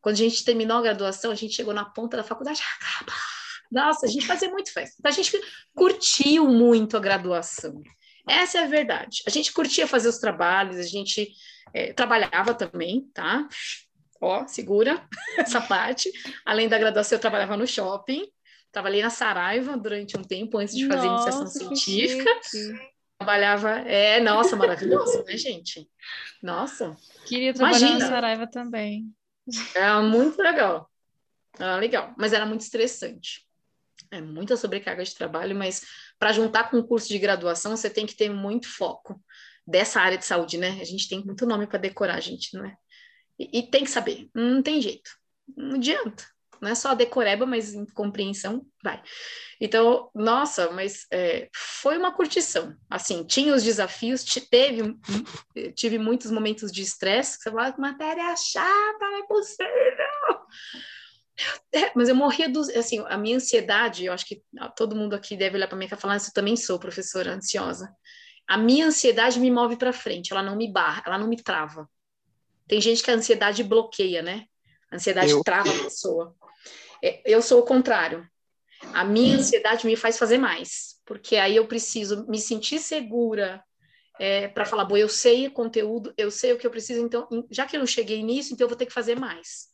Quando 0.00 0.14
a 0.14 0.18
gente 0.18 0.44
terminou 0.44 0.78
a 0.78 0.82
graduação, 0.82 1.30
a 1.30 1.34
gente 1.34 1.54
chegou 1.54 1.74
na 1.74 1.84
ponta 1.84 2.16
da 2.16 2.24
faculdade, 2.24 2.60
acaba 2.80 3.12
nossa, 3.72 4.06
a 4.06 4.08
gente 4.08 4.26
fazia 4.26 4.50
muito 4.50 4.72
festa. 4.72 4.96
A 5.04 5.10
gente 5.10 5.32
curtiu 5.74 6.46
muito 6.46 6.96
a 6.96 7.00
graduação. 7.00 7.82
Essa 8.28 8.58
é 8.58 8.64
a 8.64 8.68
verdade. 8.68 9.22
A 9.26 9.30
gente 9.30 9.52
curtia 9.52 9.86
fazer 9.86 10.08
os 10.08 10.18
trabalhos, 10.18 10.76
a 10.76 10.82
gente 10.82 11.28
é, 11.74 11.92
trabalhava 11.92 12.54
também, 12.54 13.08
tá? 13.14 13.48
Ó, 14.20 14.46
segura 14.46 15.08
essa 15.38 15.60
parte. 15.60 16.12
Além 16.44 16.68
da 16.68 16.78
graduação, 16.78 17.16
eu 17.16 17.20
trabalhava 17.20 17.56
no 17.56 17.66
shopping. 17.66 18.24
Trabalhei 18.70 19.02
na 19.02 19.10
Saraiva 19.10 19.76
durante 19.76 20.16
um 20.16 20.22
tempo 20.22 20.58
antes 20.58 20.74
de 20.74 20.86
fazer 20.86 21.06
nossa, 21.06 21.28
iniciação 21.28 21.46
científica. 21.46 22.30
Trabalhava, 23.18 23.70
é, 23.80 24.20
nossa, 24.20 24.56
maravilhoso, 24.56 25.24
né, 25.24 25.36
gente? 25.36 25.88
Nossa. 26.42 26.96
Queria 27.26 27.52
trabalhar 27.52 27.78
Imagina. 27.78 27.98
na 27.98 28.08
Saraiva 28.08 28.46
também. 28.46 29.12
Era 29.74 30.00
muito 30.02 30.40
legal. 30.40 30.90
Era 31.58 31.76
legal, 31.76 32.14
mas 32.16 32.32
era 32.32 32.46
muito 32.46 32.62
estressante. 32.62 33.46
É 34.10 34.20
muita 34.20 34.56
sobrecarga 34.56 35.04
de 35.04 35.14
trabalho, 35.14 35.54
mas 35.56 35.82
para 36.18 36.32
juntar 36.32 36.70
com 36.70 36.78
o 36.78 36.86
curso 36.86 37.08
de 37.08 37.18
graduação, 37.18 37.76
você 37.76 37.90
tem 37.90 38.06
que 38.06 38.16
ter 38.16 38.30
muito 38.30 38.68
foco 38.68 39.20
dessa 39.66 40.00
área 40.00 40.18
de 40.18 40.24
saúde, 40.24 40.58
né? 40.58 40.78
A 40.80 40.84
gente 40.84 41.08
tem 41.08 41.24
muito 41.24 41.46
nome 41.46 41.66
para 41.66 41.78
decorar, 41.78 42.20
gente, 42.20 42.56
não 42.56 42.64
é? 42.64 42.76
E, 43.38 43.58
e, 43.58 43.62
tem 43.70 43.84
que 43.84 43.90
saber, 43.90 44.28
não 44.34 44.62
tem 44.62 44.80
jeito, 44.80 45.10
não 45.56 45.76
adianta. 45.76 46.24
não 46.60 46.68
é 46.68 46.74
só 46.76 46.94
decoreba, 46.94 47.44
mas 47.44 47.74
em 47.74 47.84
compreensão, 47.86 48.64
vai. 48.84 49.02
Então, 49.60 50.10
nossa, 50.14 50.70
mas 50.70 51.06
é, 51.10 51.48
foi 51.52 51.98
uma 51.98 52.12
curtição. 52.12 52.76
Assim, 52.88 53.24
tinha 53.24 53.54
os 53.54 53.64
desafios, 53.64 54.24
teve, 54.48 54.96
tive 55.74 55.98
muitos 55.98 56.30
momentos 56.30 56.70
de 56.70 56.82
estresse, 56.82 57.38
você 57.38 57.50
fala, 57.50 57.74
matéria 57.78 58.34
chata, 58.36 58.98
não 59.00 59.18
é 59.18 59.26
possível. 59.26 59.66
É, 61.72 61.92
mas 61.94 62.08
eu 62.08 62.14
morria 62.14 62.48
dos, 62.48 62.68
assim, 62.70 63.04
a 63.08 63.16
minha 63.16 63.36
ansiedade, 63.36 64.04
eu 64.04 64.12
acho 64.12 64.26
que 64.26 64.42
todo 64.76 64.96
mundo 64.96 65.14
aqui 65.14 65.36
deve 65.36 65.56
olhar 65.56 65.68
para 65.68 65.76
mim 65.76 65.86
e 65.86 65.88
falar, 65.88 66.16
isso 66.16 66.30
eu 66.30 66.34
também 66.34 66.56
sou 66.56 66.78
professora 66.78 67.34
ansiosa. 67.34 67.94
A 68.48 68.58
minha 68.58 68.86
ansiedade 68.86 69.40
me 69.40 69.50
move 69.50 69.76
para 69.76 69.92
frente, 69.92 70.32
ela 70.32 70.42
não 70.42 70.56
me 70.56 70.70
barra, 70.70 71.02
ela 71.06 71.18
não 71.18 71.28
me 71.28 71.36
trava. 71.36 71.88
Tem 72.66 72.80
gente 72.80 73.02
que 73.02 73.10
a 73.10 73.14
ansiedade 73.14 73.62
bloqueia, 73.62 74.22
né? 74.22 74.46
A 74.90 74.96
ansiedade 74.96 75.30
eu... 75.30 75.42
trava 75.42 75.70
a 75.70 75.84
pessoa. 75.84 76.34
É, 77.02 77.22
eu 77.24 77.40
sou 77.42 77.60
o 77.60 77.64
contrário. 77.64 78.26
A 78.92 79.04
minha 79.04 79.36
ansiedade 79.36 79.86
me 79.86 79.96
faz 79.96 80.18
fazer 80.18 80.38
mais, 80.38 81.00
porque 81.06 81.36
aí 81.36 81.56
eu 81.56 81.66
preciso 81.66 82.26
me 82.28 82.38
sentir 82.38 82.78
segura 82.78 83.62
é, 84.18 84.48
para 84.48 84.64
falar, 84.64 84.84
bom, 84.84 84.96
eu 84.96 85.08
sei 85.08 85.46
o 85.46 85.52
conteúdo, 85.52 86.12
eu 86.16 86.30
sei 86.30 86.52
o 86.52 86.58
que 86.58 86.66
eu 86.66 86.70
preciso, 86.70 87.00
então, 87.00 87.26
já 87.50 87.66
que 87.66 87.76
eu 87.76 87.80
não 87.80 87.86
cheguei 87.86 88.22
nisso, 88.22 88.52
então 88.52 88.64
eu 88.64 88.68
vou 88.68 88.76
ter 88.76 88.86
que 88.86 88.92
fazer 88.92 89.18
mais. 89.18 89.71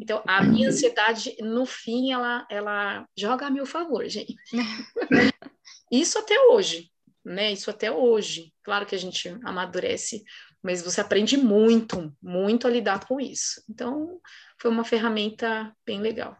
Então, 0.00 0.22
a 0.26 0.42
minha 0.42 0.68
ansiedade, 0.68 1.36
no 1.40 1.66
fim, 1.66 2.12
ela, 2.12 2.46
ela 2.48 3.06
joga 3.16 3.46
a 3.46 3.50
meu 3.50 3.66
favor, 3.66 4.08
gente. 4.08 4.36
Isso 5.90 6.18
até 6.18 6.40
hoje, 6.40 6.90
né? 7.24 7.52
Isso 7.52 7.68
até 7.68 7.90
hoje. 7.90 8.52
Claro 8.62 8.86
que 8.86 8.94
a 8.94 8.98
gente 8.98 9.28
amadurece, 9.44 10.22
mas 10.62 10.82
você 10.82 11.00
aprende 11.00 11.36
muito, 11.36 12.14
muito 12.22 12.66
a 12.66 12.70
lidar 12.70 13.04
com 13.06 13.20
isso. 13.20 13.62
Então, 13.68 14.20
foi 14.58 14.70
uma 14.70 14.84
ferramenta 14.84 15.74
bem 15.84 16.00
legal. 16.00 16.36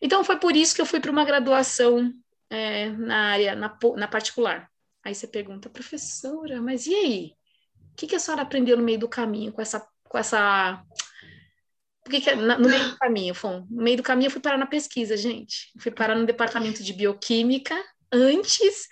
Então, 0.00 0.24
foi 0.24 0.38
por 0.38 0.56
isso 0.56 0.74
que 0.74 0.80
eu 0.80 0.86
fui 0.86 1.00
para 1.00 1.10
uma 1.10 1.24
graduação 1.24 2.10
é, 2.48 2.88
na 2.90 3.32
área, 3.32 3.54
na, 3.54 3.76
na 3.96 4.08
particular. 4.08 4.70
Aí 5.04 5.14
você 5.14 5.26
pergunta, 5.26 5.70
professora, 5.70 6.60
mas 6.60 6.86
e 6.86 6.94
aí? 6.94 7.32
O 7.92 7.96
que, 7.96 8.06
que 8.06 8.16
a 8.16 8.18
senhora 8.18 8.42
aprendeu 8.42 8.76
no 8.76 8.82
meio 8.82 8.98
do 8.98 9.08
caminho 9.08 9.52
com 9.52 9.62
essa, 9.62 9.86
com 10.04 10.18
essa 10.18 10.82
por 12.06 12.10
que, 12.12 12.20
que 12.20 12.36
no 12.36 12.68
meio 12.68 12.90
do 12.90 12.98
caminho, 12.98 13.34
Fon? 13.34 13.66
No 13.68 13.82
meio 13.82 13.96
do 13.96 14.02
caminho 14.04 14.28
eu 14.28 14.30
fui 14.30 14.40
parar 14.40 14.56
na 14.56 14.66
pesquisa, 14.66 15.16
gente. 15.16 15.72
Eu 15.74 15.82
fui 15.82 15.90
parar 15.90 16.14
no 16.14 16.24
departamento 16.24 16.80
de 16.80 16.92
bioquímica 16.92 17.74
antes 18.12 18.86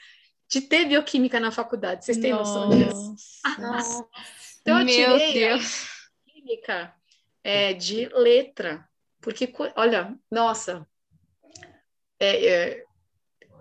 de 0.50 0.60
ter 0.60 0.84
bioquímica 0.86 1.38
na 1.38 1.52
faculdade. 1.52 2.04
Vocês 2.04 2.18
têm 2.18 2.32
noção 2.32 2.70
disso? 2.70 3.14
Nossa. 3.60 4.04
então 4.60 4.80
eu 4.80 4.84
Meu 4.84 5.16
tirei 5.16 5.32
Deus. 5.32 5.86
química 6.26 6.92
é, 7.44 7.72
de 7.72 8.08
letra. 8.08 8.84
Porque, 9.20 9.54
olha, 9.76 10.18
nossa, 10.28 10.84
é, 12.18 12.46
é, 12.46 12.84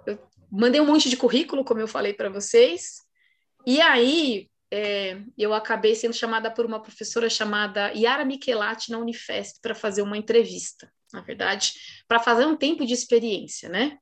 eu 0.07 0.17
mandei 0.51 0.81
um 0.81 0.87
monte 0.87 1.11
de 1.11 1.15
currículo, 1.15 1.63
como 1.63 1.79
eu 1.79 1.87
falei 1.87 2.15
para 2.15 2.31
vocês, 2.31 3.03
e 3.67 3.79
aí 3.79 4.49
é, 4.73 5.21
eu 5.37 5.53
acabei 5.53 5.93
sendo 5.93 6.15
chamada 6.15 6.49
por 6.49 6.65
uma 6.65 6.81
professora 6.81 7.29
chamada 7.29 7.91
Yara 7.91 8.25
Michelati 8.25 8.89
na 8.89 8.97
Unifesp 8.97 9.59
para 9.61 9.75
fazer 9.75 10.01
uma 10.01 10.17
entrevista, 10.17 10.91
na 11.13 11.21
verdade, 11.21 11.73
para 12.07 12.19
fazer 12.19 12.47
um 12.47 12.57
tempo 12.57 12.83
de 12.83 12.91
experiência, 12.91 13.69
né? 13.69 13.99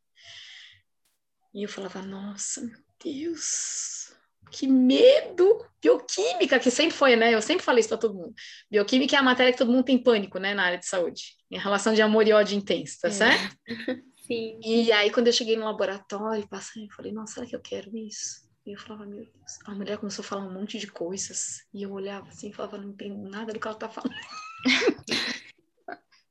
E 1.53 1.63
eu 1.63 1.67
falava, 1.67 2.01
nossa, 2.01 2.61
meu 2.61 2.79
Deus, 3.03 4.13
que 4.49 4.65
medo! 4.65 5.65
Bioquímica, 5.81 6.57
que 6.57 6.71
sempre 6.71 6.95
foi, 6.95 7.17
né? 7.17 7.33
Eu 7.33 7.41
sempre 7.41 7.65
falei 7.65 7.81
isso 7.81 7.89
para 7.89 7.97
todo 7.97 8.13
mundo. 8.13 8.33
Bioquímica 8.69 9.17
é 9.17 9.19
a 9.19 9.23
matéria 9.23 9.51
que 9.51 9.57
todo 9.57 9.71
mundo 9.73 9.83
tem 9.83 10.01
pânico, 10.01 10.39
né, 10.39 10.53
na 10.53 10.63
área 10.63 10.77
de 10.77 10.85
saúde, 10.85 11.35
em 11.51 11.57
relação 11.57 11.93
de 11.93 12.01
amor 12.01 12.25
e 12.25 12.31
ódio 12.31 12.57
intenso, 12.57 12.97
tá 13.01 13.09
é. 13.09 13.11
certo? 13.11 13.57
Sim. 14.25 14.57
E 14.63 14.89
aí, 14.93 15.11
quando 15.11 15.27
eu 15.27 15.33
cheguei 15.33 15.57
no 15.57 15.65
laboratório, 15.65 16.47
passei, 16.47 16.85
eu 16.85 16.91
falei, 16.95 17.11
nossa, 17.11 17.33
será 17.33 17.45
que 17.45 17.55
eu 17.57 17.61
quero 17.61 17.91
isso? 17.97 18.49
E 18.65 18.73
eu 18.73 18.79
falava, 18.79 19.05
meu 19.05 19.25
Deus. 19.25 19.59
A 19.65 19.71
mulher 19.73 19.97
começou 19.97 20.23
a 20.23 20.27
falar 20.27 20.45
um 20.45 20.53
monte 20.53 20.77
de 20.77 20.87
coisas. 20.87 21.63
E 21.73 21.83
eu 21.83 21.91
olhava 21.91 22.27
assim 22.29 22.49
e 22.49 22.53
falava, 22.53 22.77
não 22.77 22.89
entendo 22.89 23.17
nada 23.29 23.53
do 23.53 23.59
que 23.59 23.67
ela 23.67 23.75
tá 23.75 23.89
falando. 23.89 24.15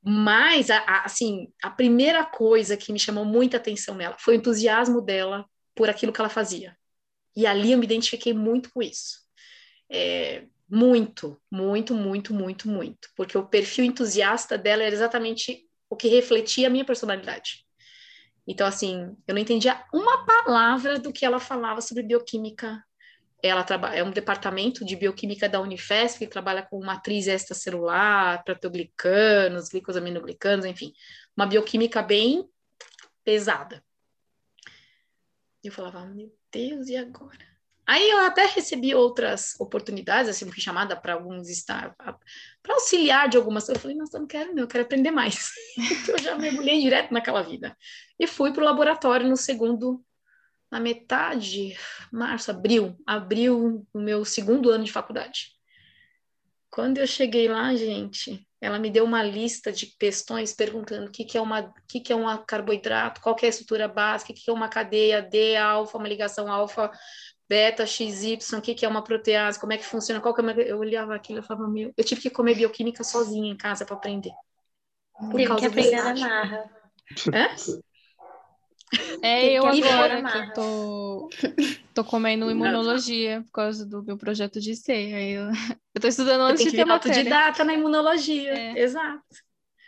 Mas, 0.03 0.69
a, 0.71 0.79
a, 0.79 1.05
assim, 1.05 1.53
a 1.61 1.69
primeira 1.69 2.25
coisa 2.25 2.75
que 2.75 2.91
me 2.91 2.99
chamou 2.99 3.23
muita 3.23 3.57
atenção 3.57 3.93
nela 3.95 4.17
foi 4.17 4.35
o 4.35 4.37
entusiasmo 4.37 4.99
dela 5.01 5.45
por 5.75 5.89
aquilo 5.89 6.11
que 6.11 6.19
ela 6.19 6.29
fazia. 6.29 6.75
E 7.35 7.45
ali 7.45 7.71
eu 7.71 7.77
me 7.77 7.85
identifiquei 7.85 8.33
muito 8.33 8.71
com 8.73 8.81
isso. 8.81 9.19
É, 9.89 10.45
muito, 10.67 11.39
muito, 11.51 11.93
muito, 11.93 12.33
muito, 12.33 12.67
muito. 12.67 13.09
Porque 13.15 13.37
o 13.37 13.45
perfil 13.45 13.85
entusiasta 13.85 14.57
dela 14.57 14.83
era 14.83 14.95
exatamente 14.95 15.67
o 15.89 15.95
que 15.95 16.07
refletia 16.07 16.67
a 16.67 16.69
minha 16.69 16.85
personalidade. 16.85 17.65
Então, 18.51 18.67
assim, 18.67 19.15
eu 19.25 19.33
não 19.33 19.41
entendia 19.41 19.81
uma 19.93 20.25
palavra 20.25 20.99
do 20.99 21.13
que 21.13 21.25
ela 21.25 21.39
falava 21.39 21.79
sobre 21.79 22.03
bioquímica. 22.03 22.83
Ela 23.41 23.63
trabalha, 23.63 23.95
é 23.95 24.03
um 24.03 24.11
departamento 24.11 24.83
de 24.83 24.93
bioquímica 24.93 25.47
da 25.47 25.61
Unifesp 25.61 26.19
que 26.19 26.27
trabalha 26.27 26.61
com 26.61 26.83
matriz 26.83 27.27
extracelular, 27.27 28.43
proteoglicanos, 28.43 29.69
glicosaminoglicanos, 29.69 30.65
enfim, 30.65 30.91
uma 31.35 31.45
bioquímica 31.45 32.01
bem 32.01 32.45
pesada. 33.23 33.81
E 35.63 35.67
eu 35.67 35.71
falava, 35.71 36.05
meu 36.07 36.29
Deus, 36.51 36.89
e 36.89 36.97
agora? 36.97 37.50
Aí 37.85 38.09
eu 38.09 38.19
até 38.19 38.45
recebi 38.45 38.93
outras 38.93 39.59
oportunidades, 39.59 40.29
assim, 40.29 40.49
fui 40.49 40.61
chamada 40.61 40.95
para 40.95 41.13
alguns 41.13 41.49
estar 41.49 41.95
para 41.95 42.73
auxiliar 42.73 43.27
de 43.27 43.37
algumas 43.37 43.65
coisas. 43.65 43.77
Eu 43.77 43.81
falei, 43.81 43.97
nossa, 43.97 44.17
eu 44.17 44.21
não 44.21 44.27
quero, 44.27 44.53
não, 44.53 44.63
eu 44.63 44.67
quero 44.67 44.83
aprender 44.83 45.11
mais. 45.11 45.51
então 45.77 46.15
eu 46.15 46.21
já 46.21 46.37
mergulhei 46.37 46.79
direto 46.79 47.13
naquela 47.13 47.41
vida. 47.41 47.75
E 48.19 48.27
fui 48.27 48.53
para 48.53 48.61
o 48.61 48.65
laboratório 48.65 49.27
no 49.27 49.35
segundo, 49.35 50.03
na 50.69 50.79
metade, 50.79 51.77
março, 52.11 52.51
abril, 52.51 52.95
abril, 53.05 53.85
o 53.93 53.99
meu 53.99 54.23
segundo 54.23 54.69
ano 54.69 54.83
de 54.83 54.91
faculdade. 54.91 55.51
Quando 56.69 56.99
eu 56.99 57.07
cheguei 57.07 57.49
lá, 57.49 57.75
gente, 57.75 58.47
ela 58.61 58.77
me 58.77 58.91
deu 58.91 59.03
uma 59.03 59.23
lista 59.23 59.71
de 59.71 59.87
questões 59.87 60.53
perguntando 60.53 61.07
o 61.07 61.11
que, 61.11 61.25
que 61.25 61.37
é 61.37 61.41
uma, 61.41 61.61
o 61.61 61.73
que, 61.87 61.99
que 61.99 62.13
é 62.13 62.15
um 62.15 62.45
carboidrato, 62.45 63.19
qual 63.19 63.35
é 63.41 63.47
a 63.47 63.49
estrutura 63.49 63.87
básica, 63.87 64.31
o 64.31 64.35
que, 64.35 64.43
que 64.43 64.49
é 64.51 64.53
uma 64.53 64.69
cadeia 64.69 65.21
D, 65.21 65.57
alfa, 65.57 65.97
uma 65.97 66.07
ligação 66.07 66.49
alfa 66.49 66.91
beta, 67.51 67.85
XY, 67.85 68.37
o 68.57 68.61
que, 68.61 68.73
que 68.73 68.85
é 68.85 68.87
uma 68.87 69.03
protease, 69.03 69.59
como 69.59 69.73
é 69.73 69.77
que 69.77 69.85
funciona, 69.85 70.21
qual 70.21 70.33
que 70.33 70.39
é 70.39 70.43
uma... 70.43 70.53
Eu 70.53 70.79
olhava 70.79 71.13
aquilo 71.13 71.39
e 71.39 71.41
falava, 71.41 71.67
meu, 71.67 71.93
eu 71.97 72.03
tive 72.05 72.21
que 72.21 72.29
comer 72.29 72.55
bioquímica 72.55 73.03
sozinha 73.03 73.51
em 73.51 73.57
casa 73.57 73.83
para 73.83 73.93
aprender. 73.93 74.31
Por 75.19 75.35
Teve 75.35 75.55
que 75.57 75.65
aprender 75.65 76.01
na 76.01 76.15
marra. 76.15 76.69
É? 77.33 77.81
É, 79.21 79.51
eu 79.51 79.65
agora 79.65 80.23
que 80.23 80.37
eu 80.37 80.53
tô, 80.53 81.29
tô 81.93 82.03
comendo 82.05 82.49
imunologia 82.49 83.41
por 83.43 83.51
causa 83.51 83.85
do 83.85 84.01
meu 84.01 84.17
projeto 84.17 84.61
de 84.61 84.73
C. 84.73 84.93
Aí 84.93 85.31
eu, 85.31 85.43
eu 85.93 86.01
tô 86.01 86.07
estudando 86.07 86.41
antes 86.41 86.63
de 86.63 86.71
ter 86.71 86.85
matéria. 86.85 87.29
data 87.29 87.65
na 87.65 87.73
imunologia, 87.73 88.53
é. 88.53 88.79
exato. 88.79 89.23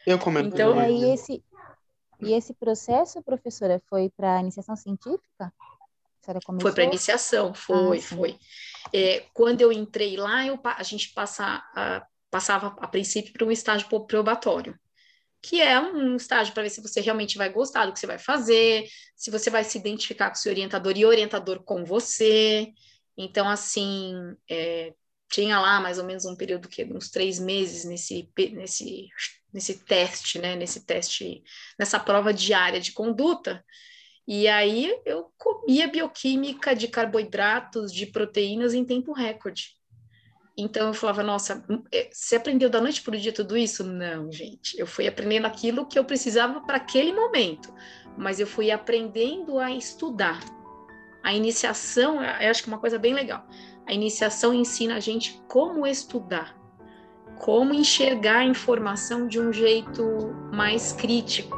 Eu 0.05 0.19
comendo 0.19 0.49
então, 0.49 0.81
e 0.89 1.13
esse 1.13 1.41
E 2.19 2.33
esse 2.33 2.53
processo, 2.53 3.23
professora, 3.23 3.81
foi 3.89 4.09
para 4.09 4.41
iniciação 4.41 4.75
científica? 4.75 5.53
Foi 6.61 6.71
para 6.71 6.83
iniciação, 6.83 7.53
foi, 7.53 7.97
ah, 7.97 8.01
foi. 8.01 8.39
É, 8.93 9.25
quando 9.33 9.61
eu 9.61 9.71
entrei 9.71 10.17
lá, 10.17 10.45
eu, 10.45 10.59
a 10.63 10.83
gente 10.83 11.13
passa, 11.13 11.63
a, 11.75 12.05
passava 12.31 12.75
a 12.79 12.87
princípio 12.87 13.33
para 13.33 13.45
um 13.45 13.51
estágio 13.51 13.87
probatório, 14.07 14.77
que 15.41 15.61
é 15.61 15.79
um 15.79 16.15
estágio 16.15 16.53
para 16.53 16.63
ver 16.63 16.69
se 16.69 16.81
você 16.81 17.01
realmente 17.01 17.37
vai 17.37 17.49
gostar 17.49 17.85
do 17.85 17.93
que 17.93 17.99
você 17.99 18.07
vai 18.07 18.17
fazer, 18.17 18.87
se 19.15 19.29
você 19.29 19.49
vai 19.49 19.63
se 19.63 19.77
identificar 19.77 20.29
com 20.29 20.35
o 20.35 20.39
seu 20.39 20.51
orientador 20.51 20.97
e 20.97 21.05
orientador 21.05 21.63
com 21.63 21.83
você. 21.83 22.71
Então, 23.17 23.47
assim, 23.49 24.13
é, 24.49 24.93
tinha 25.29 25.59
lá 25.59 25.81
mais 25.81 25.97
ou 25.97 26.05
menos 26.05 26.25
um 26.25 26.35
período 26.35 26.69
que 26.69 26.85
uns 26.85 27.09
três 27.09 27.39
meses 27.39 27.85
nesse, 27.85 28.29
nesse, 28.53 29.09
nesse 29.51 29.83
teste, 29.83 30.39
né? 30.39 30.55
Nesse 30.55 30.85
teste, 30.85 31.43
nessa 31.77 31.99
prova 31.99 32.33
diária 32.33 32.79
de 32.79 32.91
conduta. 32.91 33.63
E 34.27 34.47
aí 34.47 34.97
eu 35.05 35.31
comia 35.37 35.87
bioquímica 35.87 36.75
de 36.75 36.87
carboidratos, 36.87 37.93
de 37.93 38.05
proteínas 38.05 38.73
em 38.73 38.85
tempo 38.85 39.11
recorde. 39.11 39.75
Então 40.57 40.87
eu 40.87 40.93
falava, 40.93 41.23
nossa, 41.23 41.65
é, 41.91 42.09
você 42.11 42.35
aprendeu 42.35 42.69
da 42.69 42.79
noite 42.79 43.01
para 43.01 43.15
o 43.15 43.19
dia 43.19 43.33
tudo 43.33 43.57
isso? 43.57 43.83
Não, 43.83 44.31
gente. 44.31 44.79
Eu 44.79 44.85
fui 44.85 45.07
aprendendo 45.07 45.45
aquilo 45.45 45.85
que 45.85 45.97
eu 45.97 46.05
precisava 46.05 46.61
para 46.61 46.77
aquele 46.77 47.11
momento, 47.11 47.73
mas 48.17 48.39
eu 48.39 48.47
fui 48.47 48.71
aprendendo 48.71 49.57
a 49.57 49.71
estudar. 49.71 50.39
A 51.23 51.33
iniciação, 51.33 52.23
eu 52.23 52.51
acho 52.51 52.63
que 52.63 52.69
é 52.69 52.73
uma 52.73 52.79
coisa 52.79 52.99
bem 52.99 53.13
legal. 53.13 53.45
A 53.87 53.93
iniciação 53.93 54.53
ensina 54.53 54.95
a 54.95 54.99
gente 54.99 55.41
como 55.47 55.87
estudar, 55.87 56.55
como 57.39 57.73
enxergar 57.73 58.39
a 58.39 58.45
informação 58.45 59.27
de 59.27 59.39
um 59.39 59.51
jeito 59.51 60.03
mais 60.53 60.93
crítico, 60.93 61.57